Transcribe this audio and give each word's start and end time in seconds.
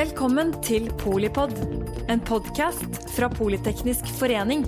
Velkommen 0.00 0.54
til 0.64 0.86
Polipod, 0.96 1.50
en 2.08 2.22
podkast 2.24 2.94
fra 3.12 3.28
Politeknisk 3.28 4.08
forening. 4.16 4.62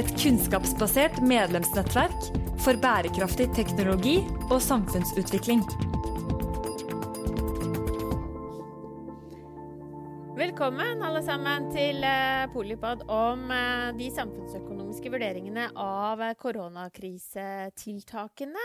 Et 0.00 0.08
kunnskapsbasert 0.14 1.18
medlemsnettverk 1.20 2.16
for 2.64 2.80
bærekraftig 2.80 3.52
teknologi 3.58 4.24
og 4.48 4.56
samfunnsutvikling. 4.64 5.60
Velkommen 10.40 11.04
alle 11.04 11.20
sammen 11.28 11.68
til 11.76 12.00
eh, 12.00 12.48
Polipod 12.54 13.04
om 13.04 13.52
eh, 13.52 13.92
de 14.00 14.08
samfunnsøkonomiske 14.16 15.12
vurderingene 15.12 15.76
av 15.76 16.24
eh, 16.24 16.32
koronakrisetiltakene. 16.40 18.64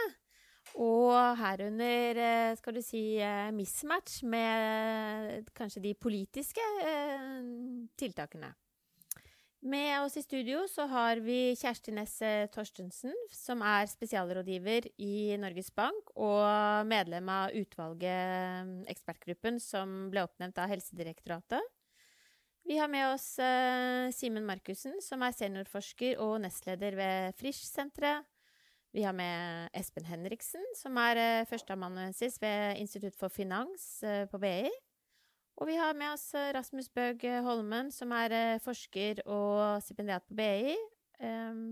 Og 0.75 1.37
herunder, 1.39 2.17
eh, 2.19 2.55
skal 2.59 2.75
du 2.75 2.81
si, 2.83 3.17
eh, 3.17 3.51
mismatch 3.55 4.23
med 4.23 5.47
kanskje 5.55 5.81
de 5.81 5.93
politiske 5.95 6.59
eh, 6.83 7.87
tiltakene. 7.95 8.51
Med 9.63 10.03
oss 10.03 10.17
i 10.17 10.21
studio 10.21 10.67
så 10.67 10.85
har 10.87 11.21
vi 11.23 11.55
Kjersti 11.55 11.93
Nesse 11.95 12.49
Torstensen, 12.53 13.15
som 13.31 13.63
er 13.65 13.87
spesialrådgiver 13.87 14.91
i 14.99 15.37
Norges 15.41 15.71
Bank 15.71 16.11
og 16.15 16.85
medlem 16.85 17.29
av 17.29 17.55
utvalget, 17.55 18.85
ekspertgruppen, 18.91 19.57
som 19.59 20.11
ble 20.11 20.27
oppnevnt 20.27 20.59
av 20.59 20.69
Helsedirektoratet. 20.69 21.63
Vi 22.67 22.77
har 22.77 22.91
med 22.91 23.15
oss 23.15 23.39
Simen 24.17 24.45
Markussen, 24.45 24.99
som 25.01 25.23
er 25.23 25.33
seniorforsker 25.33 26.21
og 26.21 26.41
nestleder 26.45 26.97
ved 26.99 27.41
Frisch-senteret. 27.41 28.25
Vi 28.95 29.03
har 29.03 29.11
med 29.11 29.69
Espen 29.75 30.05
Henriksen, 30.07 30.63
som 30.79 30.95
er 31.01 31.19
uh, 31.19 31.47
førsteamanuensis 31.49 32.37
ved 32.39 32.77
Institutt 32.79 33.17
for 33.19 33.27
finans 33.27 33.83
uh, 34.07 34.23
på 34.31 34.39
BI. 34.39 34.69
Og 35.59 35.67
vi 35.67 35.75
har 35.75 35.97
med 35.99 36.13
oss 36.13 36.29
uh, 36.31 36.53
Rasmus 36.55 36.87
Bøg 36.95 37.25
Holmen, 37.43 37.91
som 37.91 38.13
er 38.15 38.55
forsker 38.63 39.19
og 39.27 39.83
stipendiat 39.83 40.23
på 40.23 40.37
BI. 40.39 40.77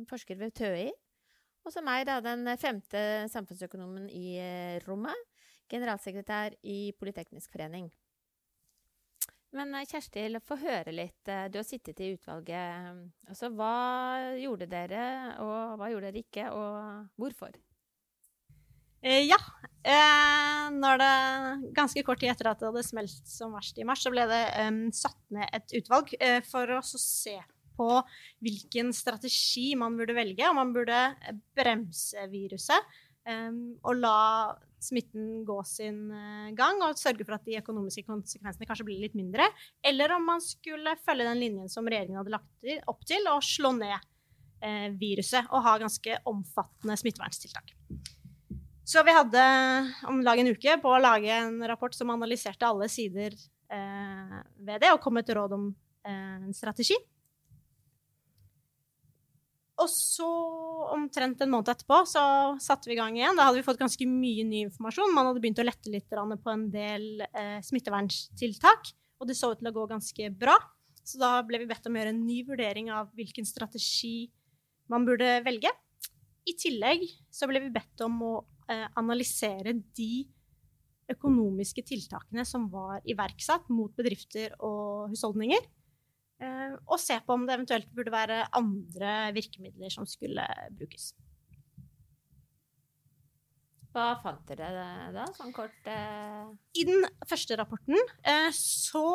Forsker 0.09 0.36
ved 0.39 0.52
TØI. 0.59 0.92
Og 1.64 1.72
som 1.72 1.88
er 1.88 2.03
da 2.11 2.20
den 2.23 2.44
femte 2.59 3.00
samfunnsøkonomen 3.31 4.11
i 4.11 4.36
rommet. 4.83 5.16
Generalsekretær 5.72 6.59
i 6.67 6.92
Politeknisk 7.00 7.55
forening. 7.55 7.88
Men 9.54 9.76
Kjersti, 9.86 10.26
få 10.42 10.58
høre 10.64 10.94
litt. 10.96 11.20
Du 11.26 11.59
har 11.59 11.68
sittet 11.68 12.00
i 12.02 12.14
utvalget. 12.16 13.04
Altså, 13.30 13.52
hva 13.54 14.34
gjorde 14.40 14.66
dere, 14.72 15.04
og 15.44 15.78
hva 15.78 15.92
gjorde 15.92 16.10
dere 16.10 16.23
ikke, 16.26 16.48
og 16.50 17.22
hvorfor? 17.22 17.54
Eh, 19.04 19.26
ja. 19.28 19.38
Eh, 19.84 20.70
når 20.72 21.02
det 21.02 21.16
ganske 21.76 22.04
kort 22.08 22.22
tid 22.23 22.32
etter 22.32 22.48
at 22.48 22.62
det 22.62 22.70
hadde 22.70 22.86
smelt 22.88 23.28
som 23.28 23.52
verst 23.56 23.80
i 23.80 23.88
mars, 23.88 24.04
så 24.06 24.14
ble 24.14 24.23
det 24.30 24.44
um, 24.64 24.86
satt 24.95 25.20
ned 25.36 25.50
et 25.52 25.76
utvalg 25.82 26.14
eh, 26.23 26.40
for 26.48 26.72
å 26.72 26.80
se 26.88 27.36
på 27.76 27.90
hvilken 28.45 28.94
strategi 28.95 29.73
man 29.80 29.98
burde 30.00 30.16
velge. 30.16 30.48
Om 30.48 30.62
man 30.62 30.72
burde 30.76 31.02
bremse 31.58 32.30
viruset 32.32 32.95
um, 33.28 33.76
og 33.84 34.00
la 34.00 34.20
smitten 34.84 35.44
gå 35.48 35.58
sin 35.67 36.08
uh, 36.12 36.50
gang 36.58 36.81
og 36.86 37.00
sørge 37.00 37.26
for 37.26 37.38
at 37.38 37.45
de 37.48 37.59
økonomiske 37.59 38.06
konsekvensene 38.08 38.67
kanskje 38.70 38.88
blir 38.88 39.03
litt 39.03 39.17
mindre. 39.17 39.48
Eller 39.86 40.16
om 40.16 40.26
man 40.28 40.44
skulle 40.44 40.98
følge 41.06 41.28
den 41.30 41.42
linjen 41.42 41.72
som 41.72 41.88
regjeringen 41.88 42.20
hadde 42.22 42.36
lagt 42.36 42.89
opp 42.92 43.06
til, 43.09 43.30
og 43.31 43.45
slå 43.45 43.73
ned 43.78 43.95
uh, 43.95 44.89
viruset 45.00 45.48
og 45.50 45.64
ha 45.67 45.78
ganske 45.81 46.20
omfattende 46.30 47.00
smitteverntiltak. 47.00 47.73
Så 48.84 49.00
vi 49.08 49.16
hadde 49.16 49.44
om 50.11 50.20
lag 50.26 50.42
en 50.42 50.52
uke 50.52 50.76
på 50.84 50.92
å 50.92 51.00
lage 51.00 51.31
en 51.31 51.61
rapport 51.72 51.95
som 51.95 52.11
analyserte 52.11 52.67
alle 52.67 52.89
sider 52.92 53.38
ved 53.73 54.84
det, 54.84 54.89
og 54.92 55.00
kom 55.02 55.16
med 55.16 55.23
et 55.23 55.31
råd 55.34 55.56
om 55.56 55.64
en 56.06 56.52
strategi. 56.54 56.94
Og 59.83 59.89
så, 59.92 60.27
omtrent 60.95 61.42
en 61.44 61.52
måned 61.52 61.73
etterpå, 61.73 62.04
så 62.08 62.23
satte 62.64 62.88
vi 62.88 62.95
i 62.95 62.99
gang 62.99 63.17
igjen. 63.17 63.36
Da 63.36 63.49
hadde 63.49 63.60
vi 63.60 63.66
fått 63.66 63.82
ganske 63.82 64.08
mye 64.08 64.45
ny 64.48 64.61
informasjon. 64.70 65.11
Man 65.16 65.27
hadde 65.27 65.42
begynt 65.44 65.60
å 65.60 65.66
lette 65.67 65.92
litt 65.92 66.08
på 66.08 66.54
en 66.54 66.70
del 66.71 67.26
eh, 67.26 67.58
smitteverntiltak, 67.66 68.94
og 69.20 69.27
det 69.27 69.36
så 69.39 69.52
ut 69.52 69.60
til 69.60 69.71
å 69.71 69.76
gå 69.76 69.88
ganske 69.92 70.30
bra. 70.39 70.55
Så 71.04 71.20
da 71.20 71.36
ble 71.44 71.60
vi 71.60 71.67
bedt 71.67 71.89
om 71.89 71.98
å 71.98 71.99
gjøre 71.99 72.14
en 72.16 72.23
ny 72.23 72.39
vurdering 72.48 72.92
av 72.95 73.11
hvilken 73.17 73.48
strategi 73.48 74.30
man 74.92 75.04
burde 75.08 75.42
velge. 75.44 75.71
I 76.48 76.55
tillegg 76.60 77.04
så 77.32 77.48
ble 77.50 77.65
vi 77.65 77.73
bedt 77.76 78.04
om 78.05 78.21
å 78.23 78.33
eh, 78.71 78.88
analysere 79.00 79.76
de 79.95 80.26
økonomiske 81.11 81.83
tiltakene 81.88 82.45
som 82.48 82.70
var 82.71 83.04
iverksatt 83.04 83.67
mot 83.71 83.92
bedrifter 83.98 84.55
og 84.64 85.11
husholdninger. 85.11 85.60
Eh, 86.43 86.73
og 86.87 86.99
se 87.02 87.17
på 87.23 87.36
om 87.36 87.45
det 87.48 87.55
eventuelt 87.58 87.92
burde 87.95 88.14
være 88.14 88.43
andre 88.58 89.14
virkemidler 89.36 89.93
som 89.93 90.08
skulle 90.09 90.45
brukes. 90.76 91.14
Hva 93.93 94.15
fant 94.23 94.42
dere 94.49 94.70
da, 95.14 95.27
sånn 95.37 95.53
kort 95.53 95.89
eh... 95.89 96.48
I 96.82 96.86
den 96.89 97.05
første 97.30 97.58
rapporten 97.59 97.99
eh, 98.26 98.49
så 98.58 99.05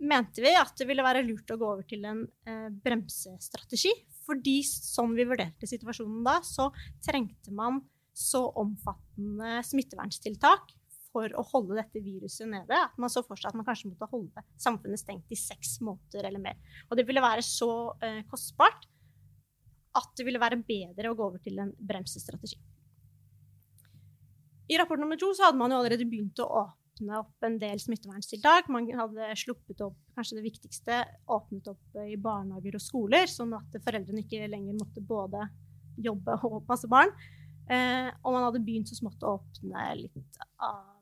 mente 0.00 0.40
vi 0.44 0.52
at 0.56 0.72
det 0.80 0.86
ville 0.88 1.04
være 1.04 1.24
lurt 1.24 1.52
å 1.52 1.58
gå 1.60 1.68
over 1.74 1.84
til 1.88 2.04
en 2.08 2.24
eh, 2.48 2.68
bremsestrategi. 2.84 3.92
Fordi 4.26 4.56
sånn 4.66 5.12
vi 5.14 5.28
vurderte 5.28 5.68
situasjonen 5.70 6.24
da, 6.26 6.40
så 6.42 6.70
trengte 7.04 7.52
man 7.54 7.78
så 8.16 8.40
omfattende 8.58 9.60
smitteverntiltak 9.68 10.72
for 11.16 11.32
å 11.32 11.44
holde 11.54 11.78
dette 11.78 12.02
viruset 12.04 12.48
nede. 12.50 12.76
At 12.76 12.98
man 13.00 13.12
så 13.12 13.22
for 13.24 13.40
seg 13.40 13.50
at 13.50 13.56
man 13.56 13.66
kanskje 13.66 13.88
måtte 13.88 14.08
holde 14.10 14.44
samfunnet 14.60 15.00
stengt 15.00 15.32
i 15.32 15.40
seks 15.40 15.78
måneder 15.84 16.28
eller 16.28 16.42
mer. 16.42 16.60
Og 16.90 16.98
det 16.98 17.06
ville 17.08 17.24
være 17.24 17.44
så 17.46 17.70
eh, 18.04 18.20
kostbart 18.28 18.84
at 19.96 20.10
det 20.18 20.26
ville 20.28 20.42
være 20.42 20.60
bedre 20.60 21.10
å 21.10 21.16
gå 21.16 21.28
over 21.30 21.40
til 21.40 21.62
en 21.62 21.72
bremsestrategi. 21.80 22.58
I 24.68 24.76
rapport 24.80 25.00
nummer 25.00 25.16
to 25.16 25.30
så 25.36 25.46
hadde 25.46 25.60
man 25.60 25.72
jo 25.72 25.78
allerede 25.78 26.08
begynt 26.10 26.42
å 26.42 26.48
åpne 26.60 27.20
opp 27.20 27.46
en 27.46 27.56
del 27.62 27.80
smitteverntiltak. 27.80 28.68
Man 28.72 28.88
hadde 28.98 29.30
sluppet 29.38 29.80
opp 29.86 29.96
kanskje 30.18 30.40
det 30.40 30.46
viktigste, 30.48 30.98
åpnet 31.32 31.70
opp 31.70 32.00
i 32.02 32.18
barnehager 32.20 32.76
og 32.76 32.82
skoler, 32.82 33.30
sånn 33.30 33.54
at 33.56 33.78
foreldrene 33.86 34.24
ikke 34.26 34.50
lenger 34.50 34.76
måtte 34.76 35.04
både 35.06 35.46
jobbe 36.02 36.36
og 36.44 36.60
passe 36.68 36.90
barn. 36.90 37.14
Eh, 37.70 38.10
og 38.22 38.34
man 38.34 38.44
hadde 38.48 38.62
begynt 38.66 38.90
så 38.90 38.98
smått 38.98 39.22
å 39.26 39.38
åpne 39.38 39.86
litt 40.02 40.44
av 40.62 40.95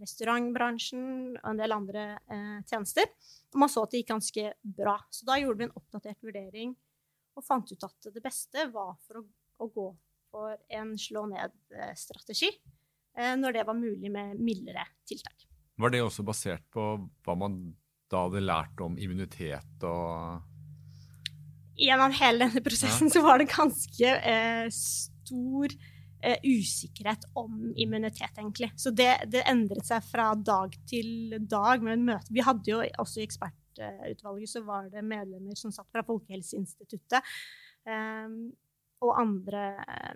restaurantbransjen 0.00 1.04
og 1.36 1.48
en 1.50 1.60
del 1.60 1.74
andre 1.76 2.06
eh, 2.32 2.58
tjenester. 2.68 3.08
Og 3.54 3.60
man 3.62 3.72
så 3.72 3.84
at 3.84 3.94
det 3.94 4.02
gikk 4.02 4.12
ganske 4.14 4.50
bra. 4.76 4.96
Så 5.10 5.28
da 5.28 5.38
gjorde 5.40 5.62
vi 5.62 5.68
en 5.68 5.76
oppdatert 5.78 6.22
vurdering 6.24 6.74
og 7.36 7.44
fant 7.44 7.72
ut 7.72 7.84
at 7.84 8.10
det 8.14 8.24
beste 8.24 8.68
var 8.72 8.94
for 9.04 9.20
å, 9.20 9.26
å 9.64 9.70
gå 9.72 9.86
for 10.32 10.56
en 10.78 10.94
slå 11.00 11.26
ned-strategi 11.30 12.50
eh, 12.50 13.34
når 13.38 13.58
det 13.58 13.66
var 13.68 13.78
mulig 13.78 14.12
med 14.12 14.40
mildere 14.40 14.86
tiltak. 15.08 15.46
Var 15.76 15.92
det 15.92 16.02
også 16.04 16.24
basert 16.24 16.64
på 16.72 16.94
hva 17.24 17.36
man 17.36 17.58
da 18.10 18.26
hadde 18.26 18.44
lært 18.44 18.80
om 18.84 18.98
immunitet 18.98 19.86
og 19.86 20.52
Gjennom 21.76 22.14
hele 22.16 22.46
denne 22.46 22.62
prosessen 22.64 23.10
ja. 23.10 23.12
så 23.12 23.20
var 23.20 23.36
det 23.36 23.50
ganske 23.50 24.12
eh, 24.16 24.68
stor 24.72 25.74
eh, 26.22 26.38
usikkerhet 26.44 27.26
om 27.38 27.72
immunitet, 27.76 28.32
egentlig. 28.38 28.70
Så 28.80 28.92
det, 28.94 29.10
det, 29.32 29.44
endret 29.50 29.86
seg 29.88 30.04
fra 30.06 30.32
dag 30.34 30.76
til 30.88 31.36
dag 31.48 31.84
med 31.84 32.04
møte. 32.10 32.32
Vi 32.32 32.44
hadde 32.44 32.72
jo 32.72 32.82
også 33.02 33.22
i 33.22 33.26
ekspertutvalget 33.26 34.52
så 34.52 34.62
var 34.66 34.90
det 34.92 35.04
medlemmer 35.04 35.58
som 35.58 35.74
satt 35.74 35.90
fra 35.92 36.04
Folkehelseinstituttet. 36.06 37.34
Eh, 37.86 38.38
og 39.04 39.12
andre 39.20 39.62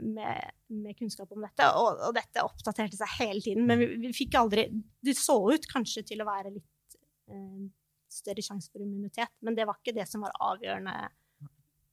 med, 0.00 0.54
med, 0.72 0.94
kunnskap 0.98 1.32
om 1.36 1.44
dette. 1.44 1.66
Og, 1.76 2.00
og, 2.06 2.14
dette 2.16 2.44
oppdaterte 2.46 2.96
seg 2.96 3.12
hele 3.18 3.42
tiden. 3.44 3.66
Men 3.68 3.82
vi, 3.82 3.90
vi, 4.00 4.12
fikk 4.16 4.38
aldri 4.40 4.70
Det 5.04 5.16
så 5.18 5.36
ut 5.52 5.68
kanskje 5.70 6.06
til 6.08 6.24
å 6.24 6.28
være 6.28 6.54
litt 6.54 6.96
eh, 7.30 7.68
større 8.10 8.44
sjanse 8.44 8.72
for 8.72 8.82
immunitet, 8.82 9.32
men 9.44 9.54
det 9.54 9.66
var 9.68 9.78
ikke 9.78 9.94
det 9.94 10.08
som 10.10 10.24
var 10.24 10.34
avgjørende 10.50 10.94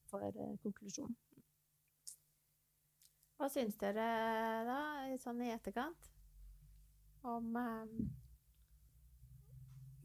for 0.10 0.26
eh, 0.28 0.56
konklusjonen. 0.64 1.16
Hva 3.38 3.50
syns 3.54 3.76
dere 3.78 4.06
da, 4.66 4.80
sånn 5.22 5.44
i 5.46 5.52
etterkant, 5.54 6.08
om 7.22 7.52
um... 7.54 8.08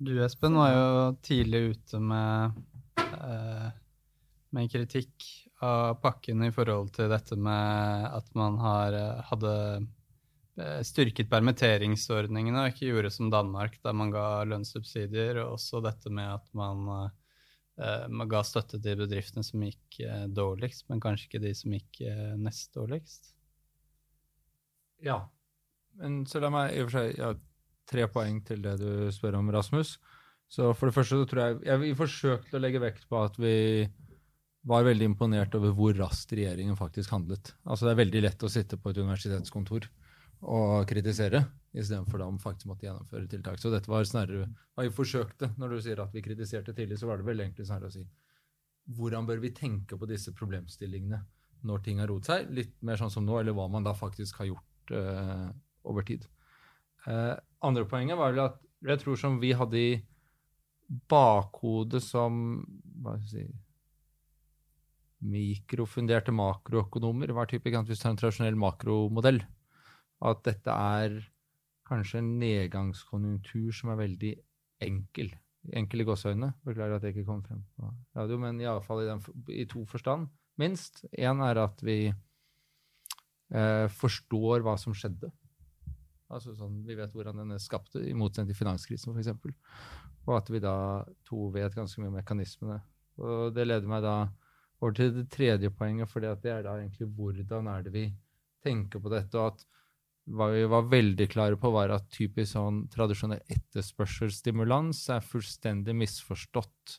Du, 0.02 0.12
Espen, 0.20 0.58
var 0.58 0.72
jo 0.74 0.90
tidlig 1.24 1.62
ute 1.72 2.00
med, 2.02 2.58
uh, 2.98 3.70
med 4.52 4.68
kritikk 4.72 5.28
av 5.64 5.94
pakken 6.02 6.44
i 6.44 6.52
forhold 6.52 6.90
til 6.96 7.08
dette 7.12 7.38
med 7.38 8.08
at 8.10 8.28
man 8.36 8.58
har, 8.60 8.98
hadde 9.30 9.54
styrket 10.84 11.30
permitteringsordningene 11.32 12.66
og 12.66 12.74
ikke 12.74 12.90
gjorde 12.90 13.12
som 13.14 13.30
Danmark, 13.32 13.78
der 13.80 13.94
man 13.96 14.10
ga 14.12 14.42
lønnssubsidier, 14.50 15.40
og 15.46 15.54
også 15.56 15.80
dette 15.86 16.12
med 16.12 16.34
at 16.34 16.50
man 16.58 16.84
man 18.12 18.28
ga 18.28 18.42
støtte 18.44 18.78
til 18.82 18.98
bedriftene 19.00 19.44
som 19.46 19.62
gikk 19.64 20.00
uh, 20.04 20.26
dårligst, 20.28 20.84
men 20.90 21.00
kanskje 21.00 21.28
ikke 21.28 21.42
de 21.44 21.54
som 21.56 21.72
gikk 21.72 22.02
uh, 22.04 22.34
nest 22.36 22.74
dårligst? 22.76 23.32
Ja. 25.02 25.22
Men 26.00 26.22
så 26.28 26.40
la 26.40 26.50
meg 26.52 26.74
i 26.76 26.82
og 26.82 26.90
for 26.90 26.98
seg 27.00 27.16
ja, 27.18 27.32
tre 27.88 28.06
poeng 28.12 28.42
til 28.46 28.62
det 28.64 28.76
du 28.80 29.08
spør 29.12 29.40
om, 29.40 29.50
Rasmus. 29.52 29.96
Så 30.52 30.70
for 30.76 30.88
det 30.88 30.96
første 30.96 31.16
så 31.16 31.28
tror 31.28 31.42
jeg 31.42 31.60
Jeg 31.70 31.80
vi 31.80 31.94
forsøkte 31.96 32.58
å 32.58 32.60
legge 32.60 32.82
vekt 32.82 33.08
på 33.08 33.20
at 33.24 33.38
vi 33.40 33.56
var 34.68 34.84
veldig 34.86 35.08
imponert 35.10 35.54
over 35.58 35.72
hvor 35.74 35.96
raskt 35.98 36.34
regjeringen 36.36 36.78
faktisk 36.78 37.10
handlet. 37.10 37.54
Altså 37.64 37.88
Det 37.88 37.94
er 37.94 38.02
veldig 38.04 38.22
lett 38.28 38.44
å 38.46 38.52
sitte 38.52 38.78
på 38.78 38.92
et 38.92 39.00
universitetskontor 39.00 39.88
og 40.42 40.86
kritisere, 40.90 41.44
istedenfor 41.72 42.20
da 42.20 42.28
man 42.28 42.40
faktisk 42.42 42.68
måtte 42.68 42.86
gjennomføre 42.86 43.28
tiltak. 43.32 43.60
Så 43.60 43.72
dette 43.72 43.90
var 43.90 44.04
snarere 44.08 44.48
hva 44.76 44.84
vi 44.86 44.92
forsøkte. 44.92 45.52
Når 45.60 45.72
du 45.72 45.78
sier 45.84 46.02
at 46.04 46.12
vi 46.14 46.24
kritiserte 46.24 46.74
tidlig, 46.76 46.98
så 47.00 47.08
var 47.08 47.20
det 47.20 47.28
vel 47.28 47.44
egentlig 47.44 47.68
snarere 47.68 47.92
å 47.92 47.94
si 47.94 48.04
hvordan 48.92 49.28
bør 49.28 49.38
vi 49.38 49.52
tenke 49.54 49.94
på 49.94 50.08
disse 50.10 50.32
problemstillingene 50.34 51.20
når 51.68 51.82
ting 51.84 52.00
har 52.02 52.10
roet 52.10 52.26
seg? 52.26 52.50
Litt 52.50 52.74
mer 52.82 52.98
sånn 52.98 53.12
som 53.14 53.24
nå, 53.26 53.36
eller 53.38 53.54
hva 53.56 53.68
man 53.70 53.86
da 53.86 53.94
faktisk 53.94 54.40
har 54.42 54.50
gjort 54.50 54.94
uh, 54.96 55.48
over 55.86 56.06
tid. 56.06 56.26
Uh, 57.06 57.38
andre 57.62 57.86
poenget 57.88 58.18
var 58.18 58.34
vel 58.34 58.44
at 58.48 58.58
jeg 58.82 59.02
tror 59.04 59.20
som 59.20 59.38
vi 59.42 59.52
hadde 59.54 59.78
i 59.78 59.92
bakhodet 61.08 62.02
som 62.04 62.40
hva 63.02 63.14
skal 63.22 63.38
jeg 63.38 63.52
si, 63.52 63.60
mikrofunderte 65.22 66.34
makroøkonomer 66.34 67.30
var 67.36 67.46
typisk 67.46 67.86
hvis 67.86 68.00
du 68.02 68.08
har 68.08 68.16
en 68.16 68.18
tradisjonell 68.18 68.58
makromodell, 68.58 69.38
at 70.26 70.42
dette 70.46 70.74
er 70.74 71.20
kanskje 71.92 72.22
en 72.22 72.34
nedgangskonjunktur 72.40 73.72
som 73.76 73.92
er 73.92 74.00
veldig 74.00 74.32
enkel. 74.86 75.32
Enkel 75.78 76.02
i 76.02 76.06
gåseøynene. 76.08 76.52
Beklager 76.66 76.96
at 76.96 77.06
jeg 77.06 77.16
ikke 77.16 77.28
kom 77.28 77.42
frem 77.44 77.62
på 77.76 77.92
radio, 78.16 78.38
men 78.42 78.60
iallfall 78.62 79.04
i, 79.04 79.12
i 79.62 79.66
to 79.70 79.84
forstand, 79.88 80.30
minst. 80.60 81.04
Én 81.12 81.42
er 81.44 81.60
at 81.62 81.84
vi 81.84 81.98
eh, 82.08 83.86
forstår 84.00 84.64
hva 84.64 84.76
som 84.80 84.96
skjedde. 84.96 85.30
Altså 86.32 86.54
sånn, 86.56 86.80
Vi 86.88 86.96
vet 86.96 87.12
hvordan 87.12 87.42
den 87.42 87.52
er 87.54 87.60
skapt, 87.60 87.98
i 88.00 88.14
motsetning 88.16 88.52
til 88.52 88.62
finanskrisen 88.62 89.12
f.eks. 89.12 89.28
Og 90.24 90.36
at 90.38 90.48
vi 90.52 90.62
da 90.62 90.76
to 91.28 91.50
vet 91.52 91.76
ganske 91.76 92.00
mye 92.00 92.12
om 92.12 92.16
mekanismene. 92.16 92.78
Og 93.20 93.52
det 93.54 93.66
leder 93.68 93.90
meg 93.90 94.04
da 94.04 94.16
over 94.82 94.96
til 94.96 95.12
det 95.14 95.28
tredje 95.30 95.70
poenget, 95.76 96.10
for 96.10 96.24
det 96.24 96.50
er 96.50 96.64
da 96.64 96.78
egentlig 96.78 97.10
hvordan 97.14 97.68
er 97.70 97.84
det 97.86 97.92
vi 97.94 98.06
tenker 98.64 99.02
på 99.02 99.12
dette. 99.12 99.38
og 99.38 99.52
at 99.52 99.66
hva 100.30 100.48
vi 100.52 100.62
var 100.70 100.86
veldig 100.86 101.26
klare 101.32 101.58
på, 101.58 101.70
var 101.74 101.90
at 101.94 102.06
typisk 102.14 102.54
sånn 102.54 102.84
tradisjonell 102.92 103.42
etterspørselsstimulans 103.50 105.00
er 105.10 105.24
fullstendig 105.26 105.96
misforstått 105.98 106.98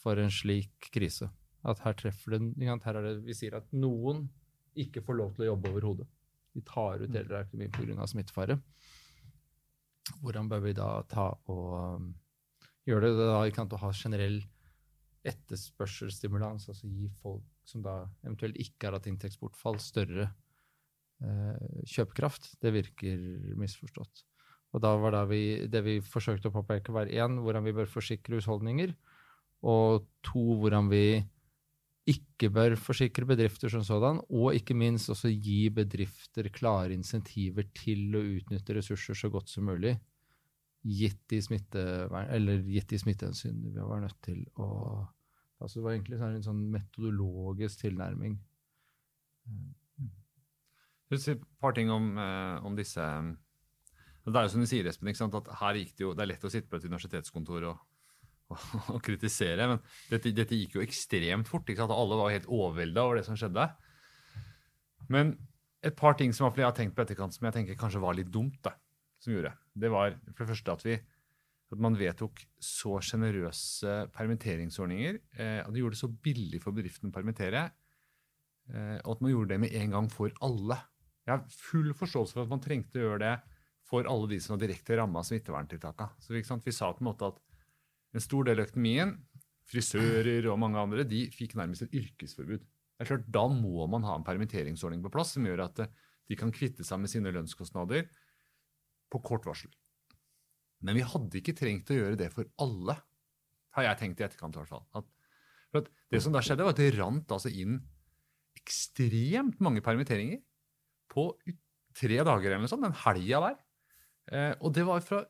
for 0.00 0.20
en 0.20 0.32
slik 0.32 0.90
krise. 0.92 1.30
At 1.64 1.80
her 1.84 1.96
treffer 1.96 2.36
det, 2.36 2.42
her 2.60 2.98
er 3.00 3.06
det 3.06 3.16
Vi 3.24 3.36
sier 3.36 3.56
at 3.58 3.68
noen 3.72 4.26
ikke 4.80 5.02
får 5.04 5.16
lov 5.16 5.34
til 5.34 5.44
å 5.44 5.50
jobbe 5.52 5.72
overhodet. 5.72 6.08
De 6.56 6.62
tar 6.66 7.04
ut 7.04 7.12
deler 7.12 7.36
av 7.36 7.46
økonomien 7.46 7.72
pga. 7.72 8.06
smittefare. 8.08 8.58
Hvordan 10.20 10.48
bør 10.48 10.64
vi 10.64 10.72
da 10.76 10.90
ta 11.08 11.28
og 11.52 11.66
um, 11.76 12.08
gjøre 12.88 13.12
det? 13.12 13.28
da 13.28 13.42
ikke 13.46 13.62
sant, 13.62 13.76
Å 13.76 13.82
ha 13.84 13.92
generell 13.94 14.40
etterspørselsstimulans, 15.30 16.68
altså 16.72 16.88
gi 16.88 17.08
folk 17.20 17.44
som 17.68 17.84
da 17.84 18.02
eventuelt 18.24 18.56
ikke 18.56 18.88
har 18.88 18.96
hatt 18.96 19.08
inntektsbortfall, 19.10 19.78
større 19.78 20.30
kjøpekraft, 21.20 22.54
det 22.62 22.72
virker 22.74 23.24
misforstått. 23.60 24.24
Og 24.70 24.82
da 24.84 24.92
var 25.02 25.16
det 25.16 25.24
vi, 25.32 25.42
det 25.70 25.82
vi 25.84 25.96
forsøkte 26.04 26.50
å 26.50 26.54
påpeke, 26.54 26.94
var 26.94 27.10
én, 27.10 27.40
hvordan 27.42 27.66
vi 27.66 27.74
bør 27.76 27.90
forsikre 27.90 28.38
husholdninger, 28.38 28.94
og 29.66 30.06
to, 30.24 30.44
hvordan 30.62 30.88
vi 30.92 31.04
ikke 32.10 32.48
bør 32.54 32.76
forsikre 32.80 33.26
bedrifter 33.28 33.70
som 33.72 33.82
sådan, 33.86 34.22
og 34.32 34.54
ikke 34.56 34.76
minst 34.78 35.10
også 35.12 35.30
gi 35.30 35.68
bedrifter 35.74 36.48
klare 36.54 36.94
insentiver 36.96 37.66
til 37.76 38.16
å 38.16 38.22
utnytte 38.38 38.78
ressurser 38.78 39.18
så 39.18 39.30
godt 39.32 39.52
som 39.52 39.68
mulig, 39.68 39.98
gitt 40.80 41.20
de, 41.28 41.42
gitt 41.42 42.88
de 42.88 42.98
smittehensyn 43.02 43.58
vi 43.66 43.74
var 43.76 44.00
nødt 44.00 44.16
til 44.24 44.46
å 44.56 44.70
altså 45.60 45.76
Det 45.76 45.84
var 45.84 45.92
egentlig 45.92 46.16
sånn 46.16 46.36
en 46.38 46.44
sånn 46.46 46.60
metodologisk 46.72 47.82
tilnærming. 47.82 48.38
Et 51.10 51.44
par 51.58 51.74
ting 51.74 51.90
om, 51.90 52.12
eh, 52.18 52.64
om 52.64 52.76
disse 52.78 53.02
Det 53.02 54.36
er 54.36 54.44
jo 54.46 54.52
som 54.52 54.62
du 54.62 54.68
sier, 54.68 54.86
Espen, 54.86 55.10
at 55.10 55.48
her 55.58 55.78
gikk 55.80 55.96
det 55.96 56.04
jo, 56.04 56.14
det 56.14 56.22
er 56.22 56.28
lett 56.34 56.44
å 56.44 56.50
sitte 56.52 56.68
på 56.70 56.76
et 56.78 56.84
universitetskontor 56.86 57.64
og 57.72 57.78
å 58.94 58.98
kritisere. 59.02 59.66
Men 59.70 59.80
dette, 60.10 60.32
dette, 60.34 60.58
gikk 60.58 60.76
jo 60.76 60.84
ekstremt 60.84 61.48
fort. 61.50 61.70
Alle 61.70 62.18
var 62.18 62.34
helt 62.34 62.46
overvelda 62.46 63.06
over 63.06 63.18
det 63.18 63.24
som 63.26 63.38
skjedde. 63.38 63.66
Men 65.10 65.34
et 65.82 65.96
par 65.96 66.14
ting 66.18 66.34
som 66.36 66.50
jeg 66.50 66.66
har 66.66 66.76
tenkt 66.76 66.94
på 66.96 67.02
etterkant 67.02 67.34
som 67.34 67.48
jeg 67.48 67.56
tenker 67.56 67.78
kanskje 67.80 68.02
var 68.02 68.14
litt 68.18 68.30
dumt, 68.30 68.58
da, 68.62 68.74
som 69.22 69.32
gjorde, 69.32 69.54
det 69.74 69.90
var 69.92 70.12
for 70.34 70.44
det 70.44 70.50
første 70.52 70.76
at, 70.76 70.84
vi, 70.84 70.96
at 71.72 71.82
man 71.82 71.96
vedtok 71.98 72.44
så 72.62 72.98
sjenerøse 73.04 73.96
permitteringsordninger. 74.14 75.20
Eh, 75.40 75.58
at 75.64 75.72
det 75.72 75.82
gjorde 75.82 75.96
det 75.96 76.02
så 76.04 76.12
billig 76.28 76.62
for 76.62 76.76
bedriften 76.76 77.10
å 77.10 77.16
permittere. 77.16 77.70
Eh, 78.70 78.98
og 79.00 79.16
at 79.16 79.24
man 79.24 79.32
gjorde 79.32 79.54
det 79.54 79.60
med 79.64 79.76
en 79.80 79.96
gang 79.96 80.10
for 80.12 80.34
alle. 80.44 80.78
Jeg 81.26 81.34
har 81.34 81.44
full 81.52 81.92
forståelse 81.96 82.36
for 82.36 82.46
at 82.46 82.52
man 82.52 82.62
trengte 82.64 82.98
å 82.98 83.04
gjøre 83.04 83.22
det 83.22 83.34
for 83.90 84.06
alle 84.08 84.30
de 84.30 84.38
som 84.42 84.54
var 84.54 84.62
direkte 84.62 84.96
ramma 84.98 85.20
av 85.20 85.28
smitteverntiltakene. 85.28 86.62
Vi 86.64 86.74
sa 86.74 86.92
på 86.94 87.02
en 87.02 87.10
måte 87.10 87.30
at 87.32 87.40
en 88.14 88.24
stor 88.24 88.46
del 88.46 88.60
av 88.60 88.68
økonomien, 88.70 89.14
frisører 89.70 90.48
og 90.50 90.58
mange 90.58 90.80
andre, 90.82 91.06
de 91.06 91.24
fikk 91.34 91.56
nærmest 91.58 91.86
et 91.86 91.96
yrkesforbud. 92.00 92.62
Det 92.62 93.04
er 93.04 93.10
klart, 93.12 93.28
Da 93.32 93.46
må 93.48 93.86
man 93.88 94.04
ha 94.04 94.16
en 94.18 94.26
permitteringsordning 94.26 95.02
på 95.04 95.12
plass 95.14 95.36
som 95.36 95.46
gjør 95.46 95.64
at 95.68 95.78
eh, 95.84 95.92
de 96.28 96.36
kan 96.38 96.50
kvitte 96.54 96.84
seg 96.86 97.00
med 97.00 97.10
sine 97.10 97.30
lønnskostnader 97.34 98.08
på 99.10 99.20
kort 99.26 99.46
varsel. 99.48 99.70
Men 100.84 100.98
vi 100.98 101.06
hadde 101.06 101.40
ikke 101.40 101.56
trengt 101.56 101.90
å 101.92 101.96
gjøre 101.96 102.18
det 102.18 102.30
for 102.34 102.50
alle, 102.62 102.98
har 103.76 103.86
jeg 103.86 104.00
tenkt 104.02 104.20
i 104.20 104.26
etterkant. 104.26 104.56
i 104.56 104.62
hvert 104.62 104.72
fall. 104.72 104.84
At, 104.98 105.08
for 105.70 105.82
at 105.82 105.90
det 106.10 106.22
som 106.24 106.34
da 106.34 106.42
skjedde, 106.42 106.66
var 106.66 106.74
at 106.74 106.82
det 106.82 106.92
rant 106.98 107.34
altså 107.34 107.52
inn 107.52 107.78
ekstremt 108.58 109.60
mange 109.62 109.82
permitteringer 109.84 110.42
på 111.10 111.26
tre 111.96 112.20
dager 112.22 112.46
eller 112.50 112.64
noe 112.64 112.70
sånt, 112.70 112.86
den 112.86 112.96
helga 113.02 113.42
der. 113.48 113.58
Eh, 114.30 114.52
og 114.60 114.74
det 114.76 114.86
var 114.88 115.04
fra 115.04 115.24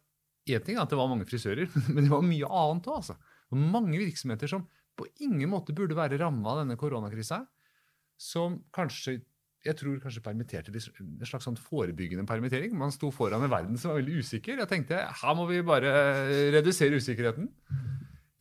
Én 0.50 0.62
ting 0.64 0.78
at 0.80 0.88
det 0.90 0.96
var 0.98 1.10
mange 1.10 1.26
frisører, 1.28 1.68
men 1.94 2.06
det 2.06 2.10
var 2.10 2.24
mye 2.24 2.48
annet 2.48 2.86
òg. 2.88 3.02
Altså. 3.02 3.16
Mange 3.54 3.98
virksomheter 4.00 4.50
som 4.50 4.64
på 4.98 5.06
ingen 5.24 5.50
måte 5.52 5.74
burde 5.76 5.96
være 5.96 6.18
ramma 6.20 6.54
av 6.54 6.62
denne 6.62 6.78
koronakrisa, 6.80 7.42
som 8.20 8.58
kanskje 8.74 9.20
jeg 9.60 9.76
tror 9.76 9.98
kanskje 10.00 10.22
permitterte 10.24 10.72
en 10.72 11.26
slags 11.28 11.44
sånn 11.44 11.58
forebyggende 11.60 12.24
permittering. 12.28 12.72
Man 12.80 12.92
sto 12.94 13.10
foran 13.12 13.44
en 13.44 13.52
verden 13.52 13.76
som 13.76 13.92
var 13.92 13.98
veldig 13.98 14.22
usikker. 14.24 14.56
Jeg 14.56 14.70
tenkte 14.70 15.02
her 15.20 15.36
må 15.36 15.44
vi 15.50 15.60
bare 15.60 15.90
redusere 16.54 16.96
usikkerheten. 16.96 17.50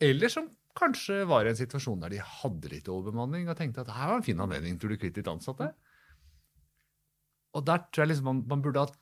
Eller 0.00 0.32
som 0.32 0.48
kanskje 0.80 1.26
var 1.28 1.44
i 1.44 1.52
en 1.52 1.58
situasjon 1.58 2.00
der 2.06 2.14
de 2.14 2.22
hadde 2.24 2.72
litt 2.72 2.88
overbemanning 2.88 3.50
og 3.50 3.58
tenkte 3.58 3.84
at 3.84 3.92
her 3.92 4.14
var 4.14 4.22
en 4.22 4.24
fin 4.24 4.40
anledning 4.40 4.80
til 4.80 4.88
å 4.88 4.94
bli 4.94 5.00
kvitt 5.02 5.20
litt 5.20 5.28
ansatte. 5.28 5.74
Og 7.56 7.64
der 7.66 7.86
tror 7.88 8.04
jeg 8.04 8.12
liksom 8.12 8.28
man, 8.30 8.42
man 8.50 8.64
burde 8.64 8.84
hatt, 8.84 8.98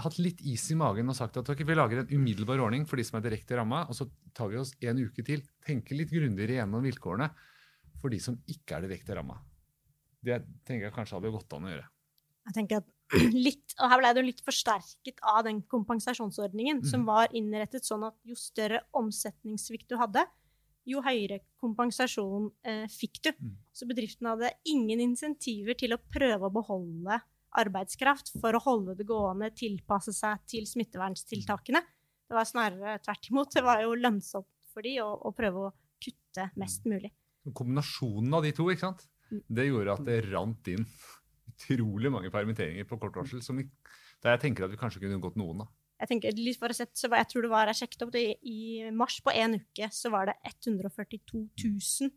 hatt 0.00 0.18
litt 0.18 0.40
is 0.48 0.64
i 0.72 0.76
magen 0.78 1.10
og 1.10 1.16
sagt 1.18 1.36
at 1.40 1.50
okay, 1.52 1.66
vi 1.66 1.76
lager 1.76 2.02
en 2.02 2.12
umiddelbar 2.12 2.62
ordning 2.64 2.86
for 2.88 3.00
de 3.00 3.06
som 3.06 3.18
er 3.18 3.26
direkte 3.26 3.58
ramma, 3.58 3.84
og 3.88 3.98
så 3.98 4.08
tar 4.36 4.50
vi 4.52 4.60
oss 4.60 4.72
en 4.82 5.02
uke 5.02 5.24
til. 5.26 5.44
Tenke 5.64 5.96
litt 5.98 6.12
grundigere 6.12 6.60
gjennom 6.60 6.84
vilkårene 6.86 7.28
for 8.00 8.12
de 8.12 8.20
som 8.22 8.38
ikke 8.50 8.78
er 8.78 8.88
direkte 8.88 9.16
ramma. 9.16 9.38
Det 10.24 10.40
tenker 10.64 10.88
jeg 10.88 10.96
kanskje 10.96 11.18
hadde 11.18 11.34
gått 11.34 11.56
an 11.56 11.68
å 11.68 11.74
gjøre. 11.74 11.90
Jeg 12.44 12.56
tenker 12.58 12.80
at 12.82 12.90
litt, 13.46 13.74
og 13.78 13.90
Her 13.92 14.00
ble 14.00 14.12
det 14.16 14.24
litt 14.24 14.40
forsterket 14.44 15.20
av 15.28 15.42
den 15.46 15.60
kompensasjonsordningen, 15.70 16.80
mm. 16.82 16.88
som 16.88 17.04
var 17.08 17.32
innrettet 17.36 17.86
sånn 17.86 18.06
at 18.08 18.16
jo 18.26 18.36
større 18.38 18.80
omsetningssvikt 18.96 19.92
du 19.92 19.98
hadde, 20.00 20.24
jo 20.88 21.00
høyere 21.04 21.40
kompensasjon 21.60 22.50
eh, 22.68 22.84
fikk 22.92 23.22
du. 23.24 23.30
Mm. 23.36 23.54
Så 23.72 23.88
bedriften 23.88 24.28
hadde 24.28 24.52
ingen 24.68 25.00
insentiver 25.04 25.76
til 25.80 25.96
å 25.96 26.00
prøve 26.12 26.48
å 26.48 26.52
beholde 26.52 27.20
arbeidskraft 27.60 28.34
for 28.40 28.56
å 28.56 28.62
holde 28.64 28.96
det 28.98 29.06
gående, 29.08 29.50
tilpasse 29.56 30.14
seg 30.16 30.42
til 30.50 30.66
smitteverntiltakene. 30.68 31.82
Det 32.24 32.36
var 32.36 32.48
snarere 32.48 32.98
tvert 33.04 33.30
imot. 33.30 33.52
Det 33.54 33.64
var 33.64 33.82
jo 33.84 33.96
lønnsomt 33.98 34.50
for 34.74 34.86
de 34.86 34.96
å, 35.04 35.10
å 35.14 35.34
prøve 35.36 35.68
å 35.68 35.74
kutte 36.02 36.48
mest 36.60 36.88
mulig. 36.90 37.12
Kombinasjonen 37.54 38.38
av 38.38 38.46
de 38.46 38.54
to 38.56 38.70
ikke 38.72 38.86
sant? 38.86 39.04
Mm. 39.32 39.40
det 39.56 39.64
gjorde 39.66 39.94
at 39.94 40.04
det 40.04 40.16
rant 40.28 40.68
inn 40.68 40.84
utrolig 41.48 42.10
mange 42.12 42.32
permitteringer 42.34 42.86
på 42.88 42.98
kort 43.00 43.16
varsel. 43.20 43.40
Som 43.44 43.60
der 43.60 44.36
jeg 44.36 44.42
tenker 44.46 44.66
at 44.66 44.72
vi 44.72 44.80
kanskje 44.80 45.02
kunne 45.02 45.18
unngått 45.18 45.38
noen. 45.40 45.64
da. 45.64 45.70
Jeg 46.02 46.10
tenker, 46.10 46.36
litt 46.36 46.58
for 46.60 46.72
å 46.72 46.76
sette, 46.76 46.96
så 46.98 47.08
jeg 47.12 47.28
tror 47.30 47.46
det 47.46 47.52
var, 47.52 47.70
jeg 47.70 47.84
sjekket 47.84 48.04
opp 48.06 48.12
det, 48.14 48.24
I 48.42 48.90
mars 48.92 49.20
på 49.24 49.32
én 49.32 49.56
uke 49.60 49.88
så 49.94 50.10
var 50.12 50.28
det 50.30 50.34
142 50.50 51.44
000 51.62 52.10